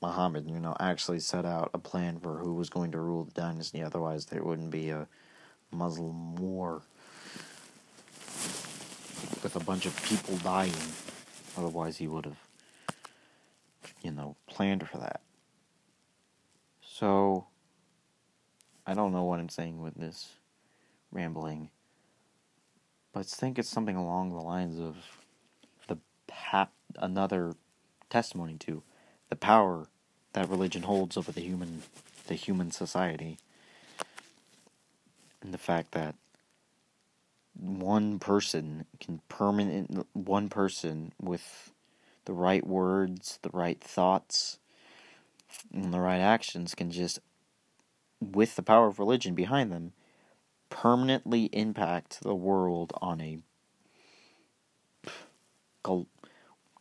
[0.03, 3.31] Muhammad, you know, actually set out a plan for who was going to rule the
[3.33, 3.83] dynasty.
[3.83, 5.07] Otherwise, there wouldn't be a
[5.71, 6.83] Muslim war
[9.43, 10.73] with a bunch of people dying.
[11.57, 12.39] Otherwise, he would have,
[14.03, 15.21] you know, planned for that.
[16.83, 17.47] So,
[18.87, 20.35] I don't know what I'm saying with this
[21.11, 21.71] rambling.
[23.13, 24.97] But I think it's something along the lines of
[25.89, 27.55] the pa- another
[28.11, 28.83] testimony to
[29.29, 29.89] the power
[30.33, 31.83] that religion holds over the human
[32.27, 33.39] the human society
[35.47, 36.17] and the fact that
[37.55, 41.73] one person can permanent one person with
[42.25, 44.59] the right words, the right thoughts,
[45.73, 47.21] and the right actions can just,
[48.21, 49.93] with the power of religion behind them,
[50.69, 53.39] permanently impact the world on a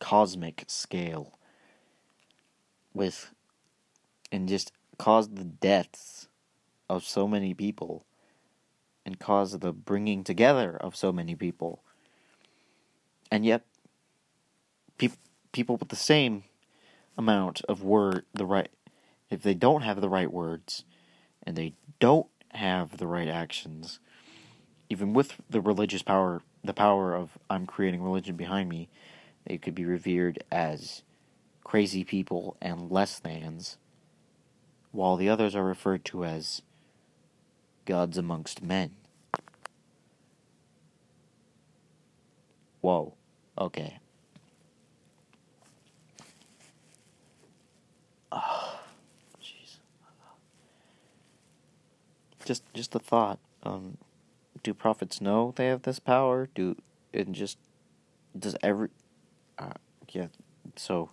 [0.00, 1.38] cosmic scale
[2.92, 3.30] with
[4.32, 6.26] and just cause the deaths
[6.90, 8.04] of so many people
[9.06, 11.80] and cause the bringing together of so many people.
[13.30, 13.62] And yet
[14.98, 15.10] pe-
[15.52, 16.44] people with the same
[17.16, 18.68] amount of word the right
[19.30, 20.84] if they don't have the right words
[21.42, 24.00] and they don't have the right actions
[24.90, 28.90] even with the religious power the power of I'm creating religion behind me
[29.46, 31.02] they could be revered as
[31.64, 33.78] crazy people and less thans
[34.92, 36.60] while the others are referred to as
[37.86, 38.90] gods amongst men
[42.82, 43.14] whoa
[43.58, 43.98] okay
[52.46, 53.38] just just a thought.
[53.62, 53.98] Um,
[54.62, 56.48] do prophets know they have this power?
[56.54, 56.76] Do
[57.12, 57.58] and just
[58.38, 58.88] does every
[59.58, 59.74] uh,
[60.10, 60.28] yeah.
[60.76, 61.10] So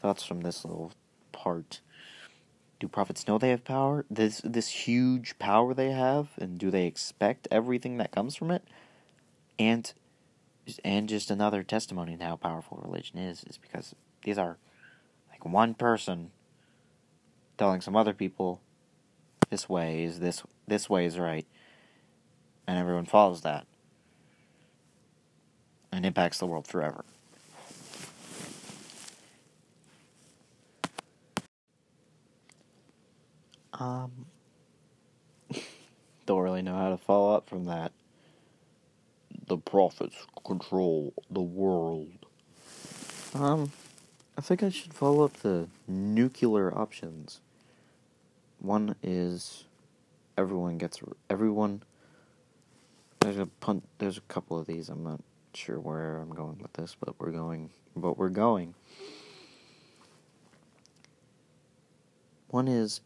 [0.00, 0.92] thoughts from this little
[1.30, 1.80] part.
[2.78, 4.04] Do prophets know they have power?
[4.10, 8.62] This this huge power they have, and do they expect everything that comes from it?
[9.58, 9.92] And
[10.84, 14.58] and just another testimony to how powerful religion is is because these are
[15.30, 16.30] like one person
[17.56, 18.60] telling some other people
[19.50, 21.46] this way is this this way is right
[22.66, 23.66] and everyone follows that
[25.92, 27.04] and impacts the world forever
[33.78, 34.26] um
[36.26, 37.92] don't really know how to follow up from that
[39.46, 42.26] the prophets control the world
[43.34, 43.70] um
[44.36, 47.40] i think i should follow up the nuclear options
[48.58, 49.64] one is
[50.36, 51.82] everyone gets everyone.
[53.20, 53.84] There's a punt.
[53.98, 54.88] There's a couple of these.
[54.88, 55.20] I'm not
[55.54, 57.70] sure where I'm going with this, but we're going.
[57.94, 58.74] But we're going.
[62.48, 63.00] One is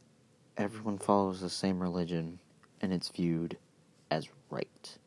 [0.61, 2.38] everyone follows the same religion,
[2.81, 3.57] and it's viewed
[4.11, 4.99] as right.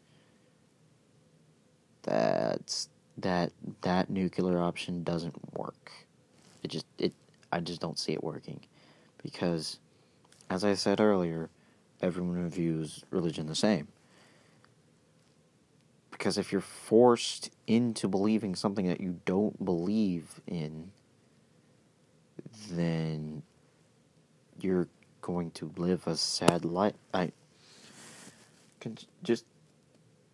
[2.01, 5.91] That's that that nuclear option doesn't work.
[6.63, 7.13] It just it
[7.51, 8.61] I just don't see it working
[9.21, 9.79] because
[10.49, 11.49] as I said earlier,
[12.01, 13.87] everyone views religion the same.
[16.11, 20.91] Because if you're forced into believing something that you don't believe in,
[22.69, 23.43] then
[24.59, 24.87] you're
[25.23, 26.93] going to live a sad life.
[27.13, 27.31] I
[28.79, 29.45] can just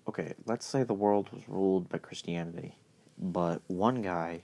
[0.08, 0.34] okay.
[0.46, 2.76] Let's say the world was ruled by Christianity,
[3.18, 4.42] but one guy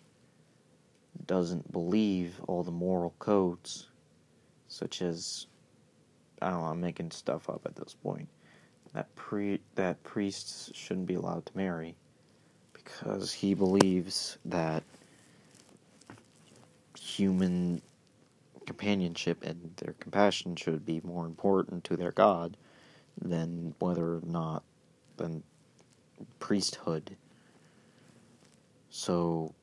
[1.25, 3.89] doesn't believe all the moral codes,
[4.67, 5.47] such as
[6.41, 8.29] I don't know, I'm making stuff up at this point.
[8.93, 11.95] That pre that priests shouldn't be allowed to marry
[12.71, 14.84] because he believes that
[16.97, 17.81] human
[18.65, 22.58] companionship and their compassion should be more important to their god
[23.21, 24.63] than whether or not
[25.17, 25.43] than
[26.39, 27.15] priesthood.
[28.89, 29.54] So,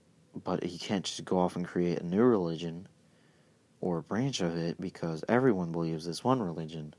[0.45, 2.87] but he can't just go off and create a new religion
[3.81, 6.95] or a branch of it because everyone believes this one religion.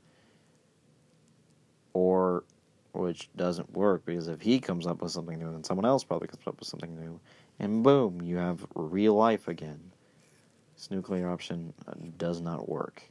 [1.92, 2.44] Or,
[2.92, 6.28] which doesn't work because if he comes up with something new, then someone else probably
[6.28, 7.20] comes up with something new.
[7.58, 9.92] And boom, you have real life again.
[10.84, 13.02] This nuclear option uh, does not work.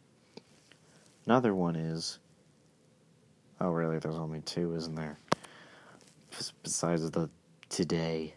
[1.26, 2.20] Another one is.
[3.60, 3.98] Oh, really?
[3.98, 5.18] There's only two, isn't there?
[6.62, 7.32] Besides the
[7.70, 8.36] today.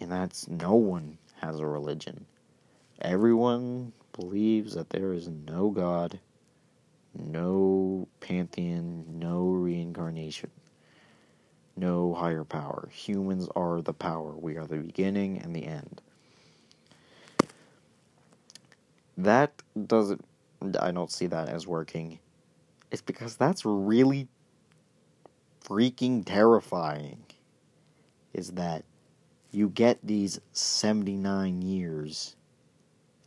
[0.00, 2.24] And that's no one has a religion.
[3.02, 6.18] Everyone believes that there is no God,
[7.14, 10.50] no pantheon, no reincarnation,
[11.76, 12.88] no higher power.
[12.94, 14.34] Humans are the power.
[14.34, 16.00] We are the beginning and the end.
[19.18, 20.24] That doesn't,
[20.80, 22.18] I don't see that as working.
[22.90, 24.28] It's because that's really
[25.62, 27.24] freaking terrifying.
[28.32, 28.84] Is that
[29.50, 32.36] you get these 79 years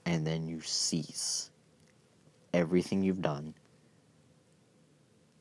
[0.05, 1.51] and then you cease
[2.53, 3.53] everything you've done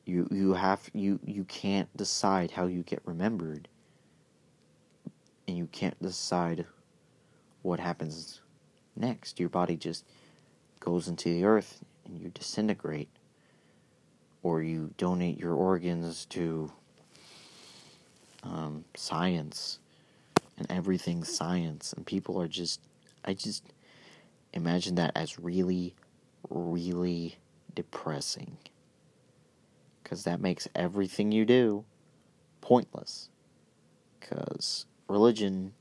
[0.05, 3.67] you you have you you can't decide how you get remembered
[5.47, 6.65] and you can't decide
[7.61, 8.41] what happens
[8.95, 10.05] next your body just
[10.81, 13.09] goes into the earth and you disintegrate
[14.43, 16.69] or you donate your organs to
[18.43, 19.79] um, science
[20.57, 22.81] and everything's science and people are just
[23.23, 23.63] I just
[24.53, 25.95] imagine that as really,
[26.49, 27.35] really
[27.73, 28.57] depressing.
[30.03, 31.85] Because that makes everything you do
[32.59, 33.29] pointless.
[34.19, 35.73] Because religion,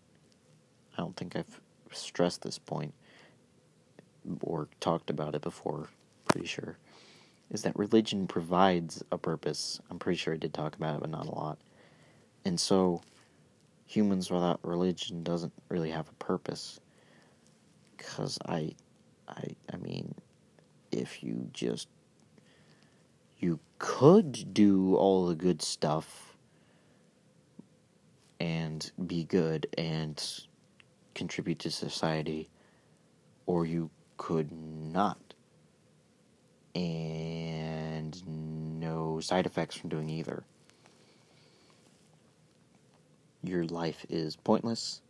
[0.96, 1.61] I don't think I've
[1.92, 2.94] stressed this point
[4.42, 5.88] or talked about it before,
[6.28, 6.76] pretty sure,
[7.50, 9.80] is that religion provides a purpose.
[9.90, 11.58] I'm pretty sure I did talk about it, but not a lot.
[12.44, 13.02] And so,
[13.86, 16.80] humans without religion doesn't really have a purpose.
[17.96, 18.74] Because I,
[19.28, 20.14] I, I mean,
[20.90, 21.88] if you just,
[23.38, 26.36] you could do all the good stuff
[28.38, 30.22] and be good and
[31.14, 32.48] contribute to society,
[33.44, 33.90] or you
[34.20, 35.32] could not.
[36.74, 38.22] And
[38.78, 40.42] no side effects from doing either.
[43.42, 45.00] Your life is pointless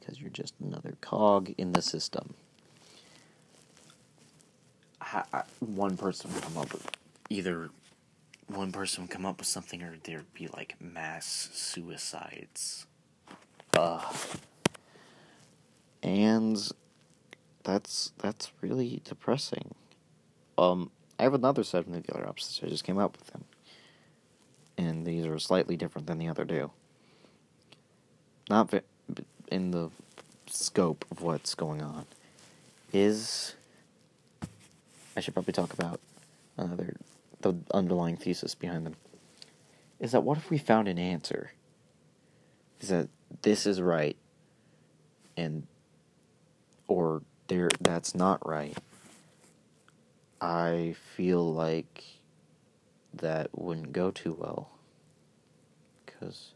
[0.00, 2.32] because you're just another cog in the system.
[5.60, 6.90] one person would come up with
[7.28, 7.68] either
[8.46, 12.86] one person would come up with something or there'd be like mass suicides.
[13.76, 14.00] Uh,
[16.02, 16.72] and
[17.66, 19.74] that's that's really depressing.
[20.56, 22.60] Um, I have another set of nuclear options.
[22.62, 23.44] I just came up with them,
[24.78, 26.70] and these are slightly different than the other two.
[28.48, 28.72] Not
[29.50, 29.90] in the
[30.46, 32.06] scope of what's going on.
[32.92, 33.56] Is
[35.16, 36.00] I should probably talk about
[36.56, 36.94] another
[37.40, 38.94] the underlying thesis behind them.
[39.98, 41.50] Is that what if we found an answer?
[42.80, 43.08] Is that
[43.42, 44.16] this is right,
[45.36, 45.66] and
[46.86, 48.76] or there that's not right.
[50.40, 52.04] I feel like
[53.14, 54.70] that wouldn't go too well
[56.06, 56.52] cuz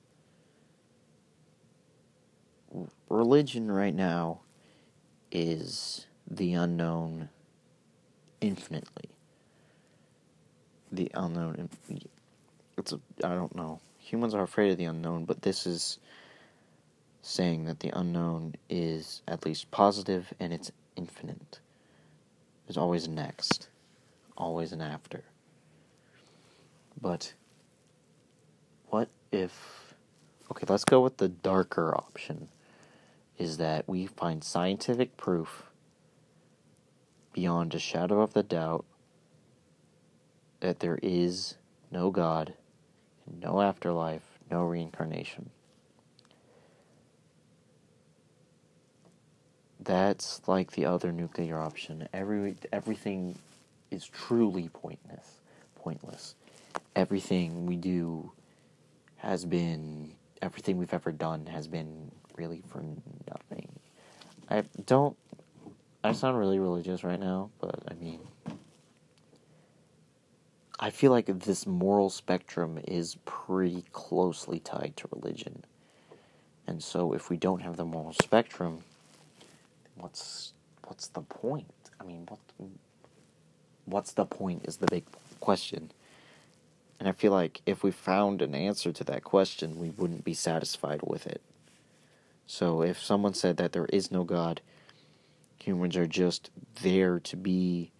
[3.08, 4.40] religion right now
[5.32, 7.28] is the unknown
[8.40, 9.10] infinitely.
[10.92, 11.68] The unknown
[12.78, 13.80] it's a, I don't know.
[13.98, 15.98] Humans are afraid of the unknown, but this is
[17.22, 21.60] saying that the unknown is at least positive and it's infinite.
[22.66, 23.68] There's always a next,
[24.36, 25.24] always an after.
[27.00, 27.34] But
[28.88, 29.94] what if.
[30.50, 32.48] Okay, let's go with the darker option.
[33.38, 35.70] Is that we find scientific proof
[37.32, 38.84] beyond a shadow of the doubt
[40.60, 41.54] that there is
[41.90, 42.54] no God,
[43.40, 45.50] no afterlife, no reincarnation.
[49.84, 52.08] That's like the other nuclear option.
[52.12, 53.38] Every everything
[53.90, 55.40] is truly pointless.
[55.76, 56.34] Pointless.
[56.94, 58.30] Everything we do
[59.16, 60.12] has been
[60.42, 62.82] everything we've ever done has been really for
[63.28, 63.68] nothing.
[64.48, 65.16] I don't
[66.02, 68.20] I sound really religious right now, but I mean
[70.78, 75.64] I feel like this moral spectrum is pretty closely tied to religion.
[76.66, 78.84] And so if we don't have the moral spectrum,
[80.00, 80.52] what's
[80.86, 81.72] what's the point?
[82.00, 82.40] I mean, what
[83.84, 85.04] what's the point is the big
[85.40, 85.90] question.
[86.98, 90.34] And I feel like if we found an answer to that question, we wouldn't be
[90.34, 91.40] satisfied with it.
[92.46, 94.60] So if someone said that there is no God,
[95.62, 96.50] humans are just
[96.82, 97.90] there to be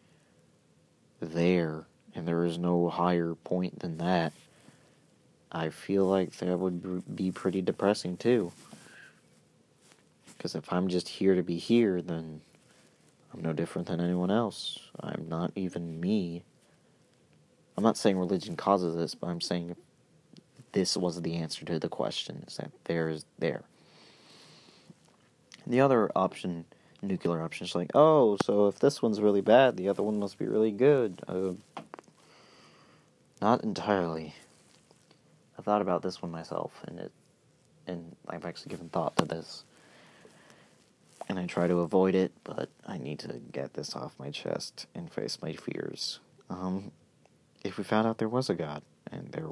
[1.20, 4.32] there, and there is no higher point than that,
[5.53, 8.53] I feel like that would be pretty depressing too.
[10.41, 12.41] Because if I'm just here to be here, then
[13.30, 14.78] I'm no different than anyone else.
[14.99, 16.45] I'm not even me.
[17.76, 19.76] I'm not saying religion causes this, but I'm saying
[20.72, 23.64] this was the answer to the question is that there is there.
[25.66, 26.64] The other option,
[27.03, 30.38] nuclear option, is like, oh, so if this one's really bad, the other one must
[30.38, 31.20] be really good.
[31.28, 31.53] Uh,
[33.43, 34.34] not entirely.
[35.59, 37.12] I thought about this one myself, and it,
[37.86, 39.64] and I've actually given thought to this
[41.31, 44.87] and I try to avoid it, but I need to get this off my chest
[44.97, 46.18] and face my fears.
[46.51, 46.91] Um,
[47.62, 49.47] if we found out there was a God and there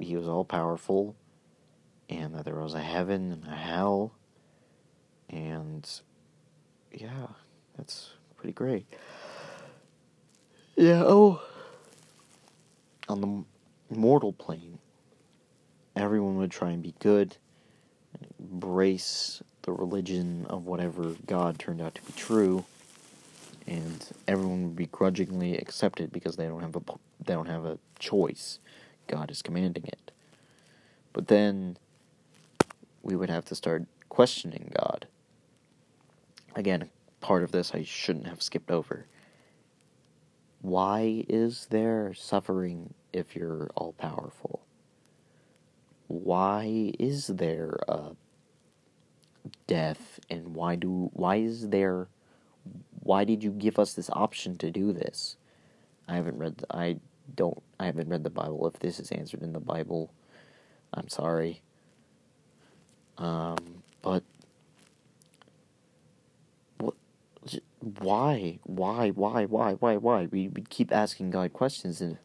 [0.00, 1.14] he was all powerful
[2.08, 4.14] and that there was a heaven and a hell
[5.28, 5.88] and
[6.90, 7.28] yeah,
[7.76, 8.86] that's pretty great.
[10.74, 11.40] Yeah, oh
[13.08, 14.80] on the mortal plane,
[15.94, 17.36] everyone would try and be good
[18.40, 22.64] embrace the religion of whatever God turned out to be true,
[23.66, 26.82] and everyone would begrudgingly accept it because they don't have a
[27.24, 28.58] they don't have a choice.
[29.06, 30.12] God is commanding it.
[31.12, 31.76] But then
[33.02, 35.06] we would have to start questioning God.
[36.54, 36.90] again,
[37.20, 39.06] part of this I shouldn't have skipped over.
[40.62, 44.60] Why is there suffering if you're all powerful?
[46.08, 48.12] Why is there a
[49.70, 52.08] death and why do why is there
[53.04, 55.36] why did you give us this option to do this?
[56.08, 56.96] I haven't read the, I
[57.36, 58.66] don't I haven't read the Bible.
[58.66, 60.12] If this is answered in the Bible,
[60.92, 61.62] I'm sorry.
[63.16, 64.24] Um, but
[66.78, 66.94] what?
[67.78, 68.58] Why?
[68.64, 69.10] Why?
[69.10, 69.44] Why?
[69.44, 69.74] Why?
[69.74, 69.96] Why?
[69.96, 70.26] Why?
[70.26, 72.18] We we keep asking God questions, and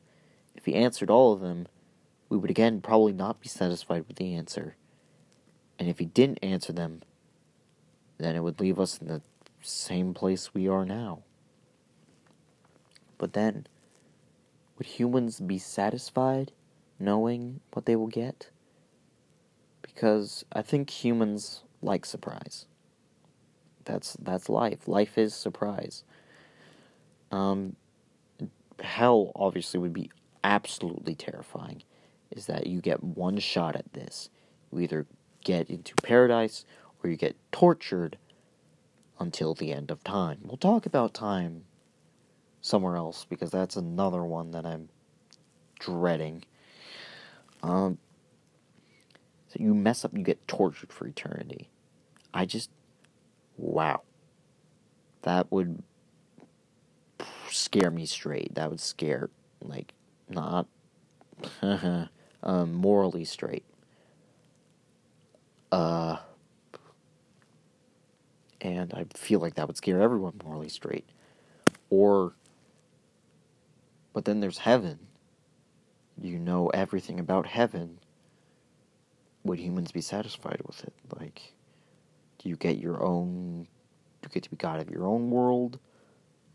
[0.56, 1.68] if He answered all of them,
[2.28, 4.78] we would again probably not be satisfied with the answer.
[5.78, 7.04] And if He didn't answer them,
[8.18, 9.22] then it would leave us in the
[9.62, 11.24] same place we are now.
[13.18, 13.68] But then,
[14.78, 16.52] would humans be satisfied
[17.00, 18.50] knowing what they will get?
[19.82, 22.66] Because I think humans like surprise.
[23.86, 24.88] That's that's life.
[24.88, 26.04] Life is surprise.
[27.32, 27.76] Um,
[28.82, 30.12] hell obviously would be
[30.44, 31.84] absolutely terrifying.
[32.32, 34.30] Is that you get one shot at this?
[34.72, 35.06] You either
[35.44, 36.66] get into paradise
[37.04, 38.18] or you get tortured
[39.20, 40.40] until the end of time.
[40.44, 41.66] We'll talk about time
[42.62, 44.90] somewhere else because that's another one that I'm
[45.80, 46.44] dreading.
[47.62, 47.98] Um,
[49.48, 51.70] so you mess up, you get tortured for eternity.
[52.34, 52.70] I just,
[53.58, 54.02] wow.
[55.22, 55.82] That would
[57.50, 58.56] scare me straight.
[58.56, 59.30] That would scare,
[59.62, 59.94] like,
[60.30, 60.68] not
[61.62, 63.66] um, morally straight.
[65.72, 66.18] Uh,
[68.66, 71.08] and I feel like that would scare everyone morally straight.
[71.92, 72.34] Or,
[74.12, 74.98] but then there's heaven.
[76.20, 78.00] You know everything about heaven.
[79.44, 80.94] Would humans be satisfied with it?
[81.16, 81.54] Like,
[82.40, 83.68] do you get your own?
[84.22, 85.78] Do you get to be God of your own world?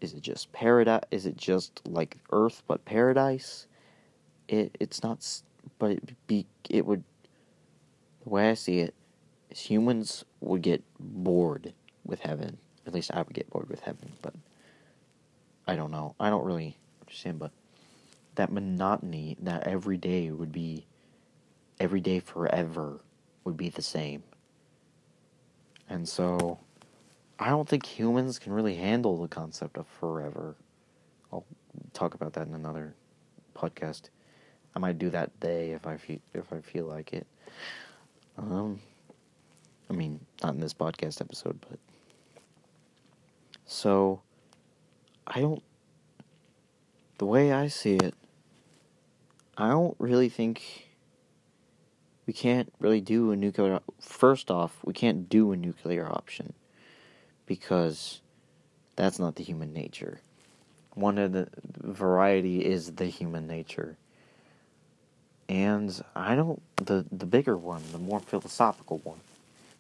[0.01, 1.05] Is it just paradise?
[1.13, 3.69] Is it just like Earth but paradise?
[4.49, 5.25] It it's not,
[5.79, 7.05] but it be it would.
[8.25, 8.95] The way I see it,
[9.51, 11.73] is humans would get bored
[12.05, 12.59] with heaven.
[12.87, 14.35] At least I would get bored with heaven, but
[15.67, 16.15] I don't know.
[16.19, 17.53] I don't really understand, but
[18.35, 20.87] that monotony, that every day would be,
[21.79, 23.01] every day forever
[23.45, 24.23] would be the same.
[25.89, 26.59] And so,
[27.39, 30.57] I don't think humans can really handle the concept of forever.
[31.33, 31.47] I'll
[31.95, 32.95] talk about that in another
[33.57, 34.11] podcast.
[34.75, 37.27] I might do that day if I feel if I feel like it.
[38.37, 38.81] Um,
[39.89, 41.79] I mean, not in this podcast episode, but
[43.71, 44.21] so
[45.29, 45.63] I don't.
[47.19, 48.15] The way I see it,
[49.57, 50.89] I don't really think
[52.27, 53.79] we can't really do a nuclear.
[54.01, 56.53] First off, we can't do a nuclear option
[57.47, 58.21] because
[58.97, 60.21] that's not the human nature.
[60.95, 61.49] One of the
[61.81, 63.97] variety is the human nature.
[65.49, 69.21] And I don't the the bigger one, the more philosophical one,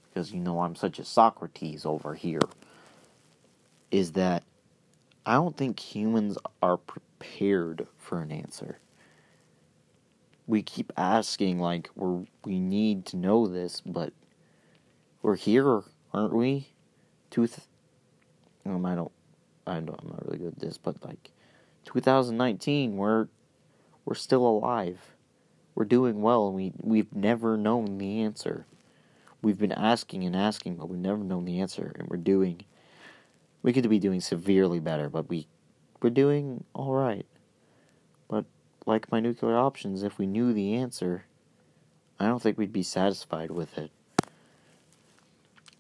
[0.09, 2.41] because you know I'm such a Socrates over here
[3.91, 4.45] is that
[5.27, 8.79] I don't think humans are prepared for an answer.
[10.47, 14.13] We keep asking like we're, we need to know this, but
[15.23, 15.83] we're here,
[16.13, 16.69] aren't we?
[17.31, 17.69] Tooth.
[18.67, 19.13] Um, I don't.
[19.67, 20.01] I don't.
[20.03, 21.31] I'm not really good at this, but like,
[21.85, 23.29] 2019, we're
[24.05, 24.99] we're still alive.
[25.75, 28.67] We're doing well, and we we've never known the answer.
[29.43, 32.65] We've been asking and asking, but we've never known the answer, and we're doing
[33.63, 35.47] we could be doing severely better, but we
[36.03, 37.27] we're doing all right.
[38.29, 38.45] But
[38.87, 41.25] like my nuclear options, if we knew the answer,
[42.19, 43.91] I don't think we'd be satisfied with it.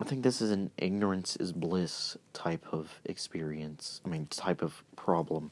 [0.00, 4.00] I think this is an ignorance is bliss type of experience.
[4.04, 5.50] I mean, type of problem.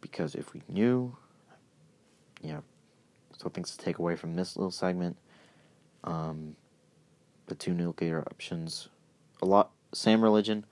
[0.00, 1.16] Because if we knew,
[2.40, 2.60] yeah,
[3.36, 5.16] so things to take away from this little segment.
[6.04, 6.54] Um,
[7.46, 8.88] the two nuclear options,
[9.42, 10.64] a lot same religion,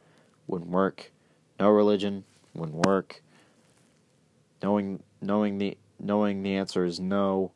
[0.47, 1.11] wouldn't work.
[1.59, 2.25] No religion
[2.55, 3.23] wouldn't work.
[4.63, 7.53] Knowing knowing the knowing the answer is no,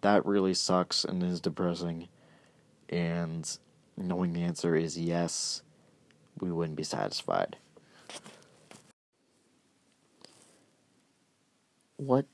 [0.00, 2.08] that really sucks and is depressing.
[2.88, 3.58] And
[3.96, 5.62] knowing the answer is yes,
[6.40, 7.56] we wouldn't be satisfied.
[11.96, 12.26] What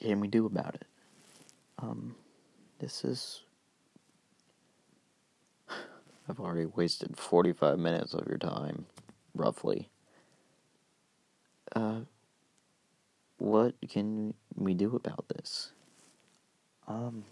[0.00, 0.84] can we do about it?
[1.78, 2.16] Um,
[2.78, 3.42] this is
[6.28, 8.86] I've already wasted 45 minutes of your time,
[9.34, 9.88] roughly.
[11.74, 12.00] Uh,
[13.38, 15.72] what can we do about this?
[16.86, 17.24] Um,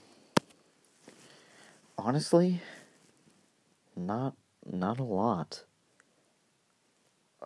[1.98, 2.60] honestly,
[3.96, 4.34] not
[4.64, 5.64] not a lot.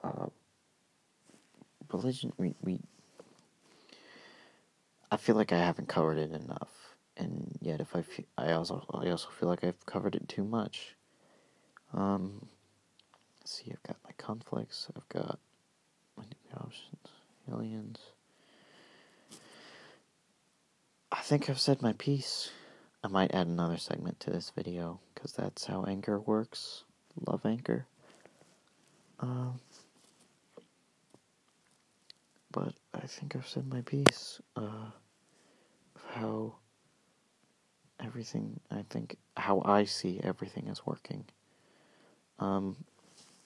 [0.03, 0.27] Uh,
[1.93, 2.81] religion, we, we.
[5.11, 8.85] I feel like I haven't covered it enough, and yet if I, feel, I also,
[8.95, 10.95] I also feel like I've covered it too much.
[11.93, 12.47] Um,
[13.45, 14.89] see, I've got my conflicts.
[14.97, 15.39] I've got
[16.17, 17.09] my new options,
[17.51, 17.99] aliens.
[21.13, 22.51] I think I've said my piece.
[23.03, 26.85] I might add another segment to this video because that's how Anchor works.
[27.27, 27.87] Love Anchor.
[29.19, 29.61] Um,
[32.53, 34.41] but I think I've said my piece.
[34.55, 34.91] Uh,
[36.15, 36.55] how
[37.99, 41.25] everything, I think, how I see everything is working.
[42.41, 42.77] Um,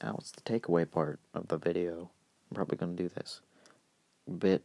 [0.02, 2.10] now it's the takeaway part of the video.
[2.50, 3.40] I'm probably to do this
[4.38, 4.62] bit.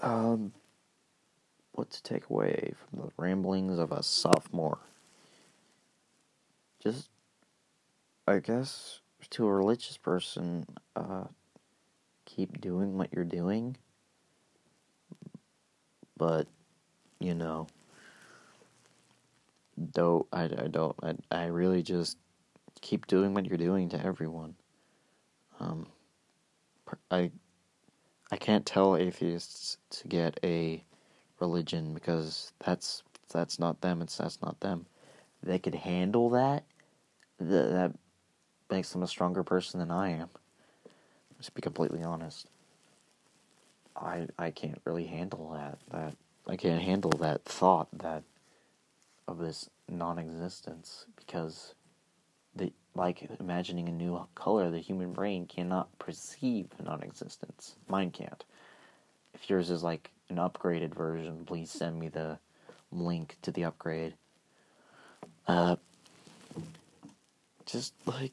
[0.00, 0.52] Um,
[1.72, 4.78] what to take away from the ramblings of a sophomore?
[6.82, 7.10] Just,
[8.26, 9.00] I guess,
[9.30, 11.24] to a religious person, uh,
[12.24, 13.76] keep doing what you're doing.
[16.16, 16.46] But,
[17.18, 17.66] you know,
[19.92, 22.18] don't, I, I don't, I, I really just
[22.80, 24.54] keep doing what you're doing to everyone.
[25.58, 25.86] Um,
[27.10, 27.30] I,
[28.30, 30.84] I can't tell atheists to get a
[31.40, 33.02] religion because that's
[33.32, 34.02] that's not them.
[34.02, 34.86] It's that's not them.
[35.42, 36.64] they could handle that.
[37.38, 37.92] That that
[38.70, 40.28] makes them a stronger person than I am.
[41.36, 42.46] Let's be completely honest.
[43.96, 45.78] I I can't really handle that.
[45.90, 46.16] That
[46.46, 48.22] I can't handle that thought that
[49.28, 51.74] of this non-existence because
[52.54, 57.76] the like imagining a new color, the human brain cannot perceive non-existence.
[57.88, 58.44] Mine can't.
[59.34, 62.38] If yours is like an upgraded version, please send me the
[62.90, 64.14] link to the upgrade.
[65.46, 65.76] Uh,
[67.64, 68.32] just like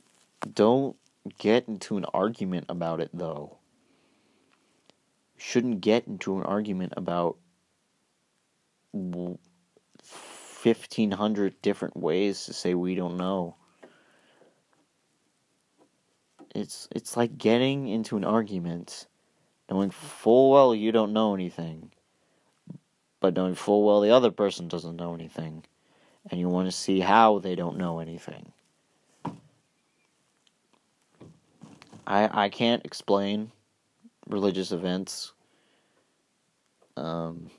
[0.53, 0.95] don't
[1.37, 3.57] get into an argument about it though.
[5.37, 7.37] Shouldn't get into an argument about
[10.63, 13.55] 1500 different ways to say we don't know.
[16.55, 19.07] It's it's like getting into an argument
[19.69, 21.91] knowing full well you don't know anything,
[23.19, 25.63] but knowing full well the other person doesn't know anything,
[26.31, 28.51] and you want to see how they don't know anything.
[32.07, 33.51] I I can't explain
[34.27, 35.33] religious events.
[36.95, 37.51] Um,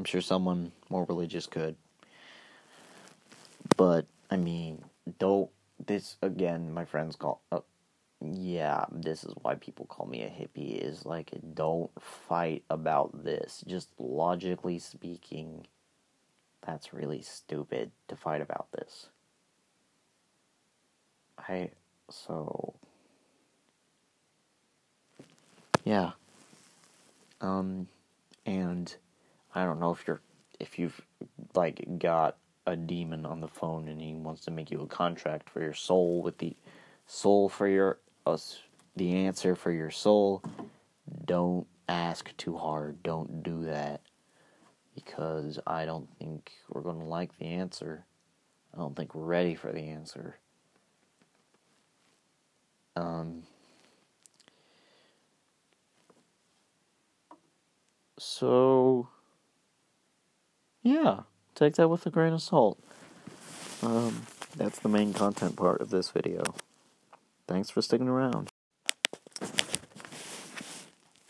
[0.00, 1.76] I'm sure someone more religious could,
[3.76, 4.82] but I mean,
[5.18, 6.72] don't this again?
[6.72, 7.42] My friends call.
[7.52, 7.60] Uh,
[8.24, 13.62] yeah, this is why people call me a hippie is like don't fight about this.
[13.66, 15.66] Just logically speaking,
[16.66, 19.08] that's really stupid to fight about this.
[21.38, 21.72] I
[22.08, 22.72] so
[25.84, 26.12] yeah.
[27.42, 27.88] Um
[28.46, 28.96] and
[29.54, 30.20] I don't know if you're
[30.58, 31.00] if you've
[31.54, 32.36] like got
[32.66, 35.74] a demon on the phone and he wants to make you a contract for your
[35.74, 36.56] soul with the
[37.06, 38.60] soul for your us
[38.96, 40.42] the answer for your soul,
[41.24, 43.02] don't ask too hard.
[43.02, 44.02] Don't do that.
[44.94, 48.04] Because I don't think we're going to like the answer.
[48.74, 50.38] I don't think we're ready for the answer.
[52.96, 53.44] Um,
[58.18, 59.08] so,
[60.82, 61.20] yeah,
[61.54, 62.78] take that with a grain of salt.
[63.82, 64.26] Um,
[64.56, 66.42] that's the main content part of this video.
[67.46, 68.50] Thanks for sticking around.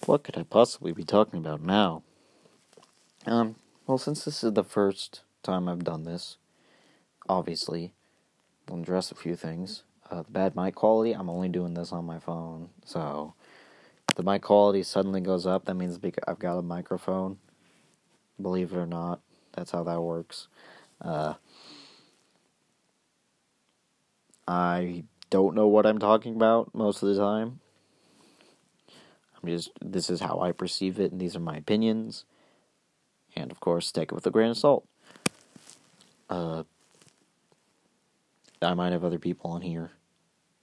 [0.06, 2.02] What could I possibly be talking about now?
[3.26, 6.36] Um, well, since this is the first time I've done this,
[7.28, 7.92] obviously,
[8.68, 9.82] I'll address a few things.
[10.10, 13.34] Uh, the bad mic quality, I'm only doing this on my phone, so
[14.08, 17.38] if the mic quality suddenly goes up, that means I've got a microphone.
[18.40, 19.20] Believe it or not,
[19.52, 20.48] that's how that works.
[21.00, 21.34] Uh,
[24.46, 27.60] I don't know what I'm talking about most of the time.
[29.42, 32.24] I'm just this is how I perceive it, and these are my opinions.
[33.36, 34.86] And of course, take it with a grain of salt.
[36.28, 36.64] Uh,
[38.60, 39.92] I might have other people on here.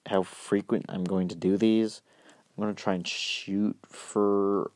[0.05, 2.01] How frequent I'm going to do these?
[2.57, 4.71] I'm going to try and shoot for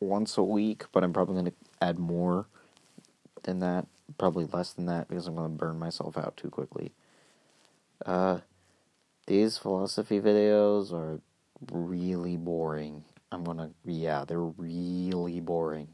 [0.00, 2.46] once a week, but I'm probably going to add more
[3.44, 3.86] than that.
[4.18, 6.92] Probably less than that because I'm going to burn myself out too quickly.
[8.04, 8.40] Uh,
[9.26, 11.20] these philosophy videos are
[11.70, 13.04] really boring.
[13.30, 15.88] I'm gonna, yeah, they're really boring.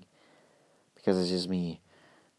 [0.95, 1.81] Because it's just me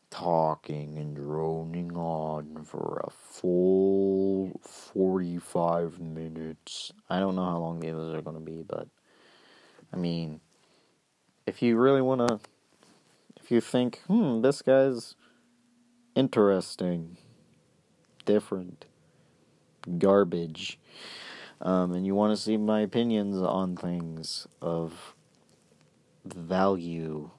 [0.10, 6.92] talking and droning on for a full 45 minutes.
[7.10, 8.88] I don't know how long the others are going to be, but
[9.94, 10.40] I mean,
[11.46, 12.40] if you really want to,
[13.48, 15.16] if you think, hmm, this guy's
[16.16, 17.16] interesting,
[18.26, 18.84] different,
[19.98, 20.78] garbage,
[21.62, 25.16] um, and you want to see my opinions on things of
[26.26, 27.30] value,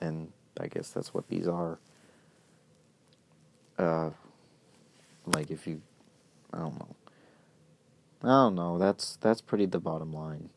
[0.00, 0.28] then
[0.60, 1.80] I guess that's what these are.
[3.76, 4.10] Uh,
[5.26, 5.82] like if you,
[6.52, 6.94] I don't know.
[8.22, 8.78] I don't know.
[8.78, 10.50] That's that's pretty the bottom line.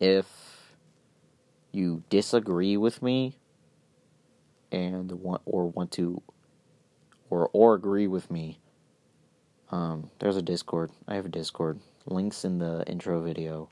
[0.00, 0.49] If
[1.72, 3.36] you disagree with me
[4.72, 6.22] and want or want to
[7.28, 8.58] or or agree with me,
[9.70, 10.90] um, there's a Discord.
[11.06, 11.80] I have a Discord.
[12.06, 13.68] Links in the intro video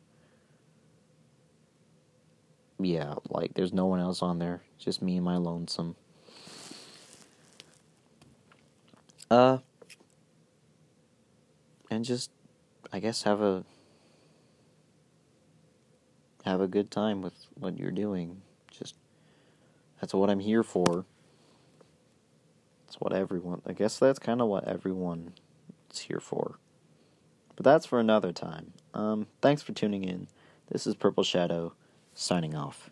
[2.80, 4.62] yeah, like there's no one else on there.
[4.78, 5.96] Just me and my lonesome.
[9.30, 9.58] Uh
[11.90, 12.30] and just
[12.92, 13.64] I guess have a
[16.48, 18.40] have a good time with what you're doing.
[18.70, 18.94] Just
[20.00, 21.04] that's what I'm here for.
[22.86, 25.34] That's what everyone I guess that's kind of what everyone
[25.92, 26.58] is here for.
[27.54, 28.72] But that's for another time.
[28.94, 30.28] Um thanks for tuning in.
[30.70, 31.74] This is Purple Shadow
[32.14, 32.90] signing off.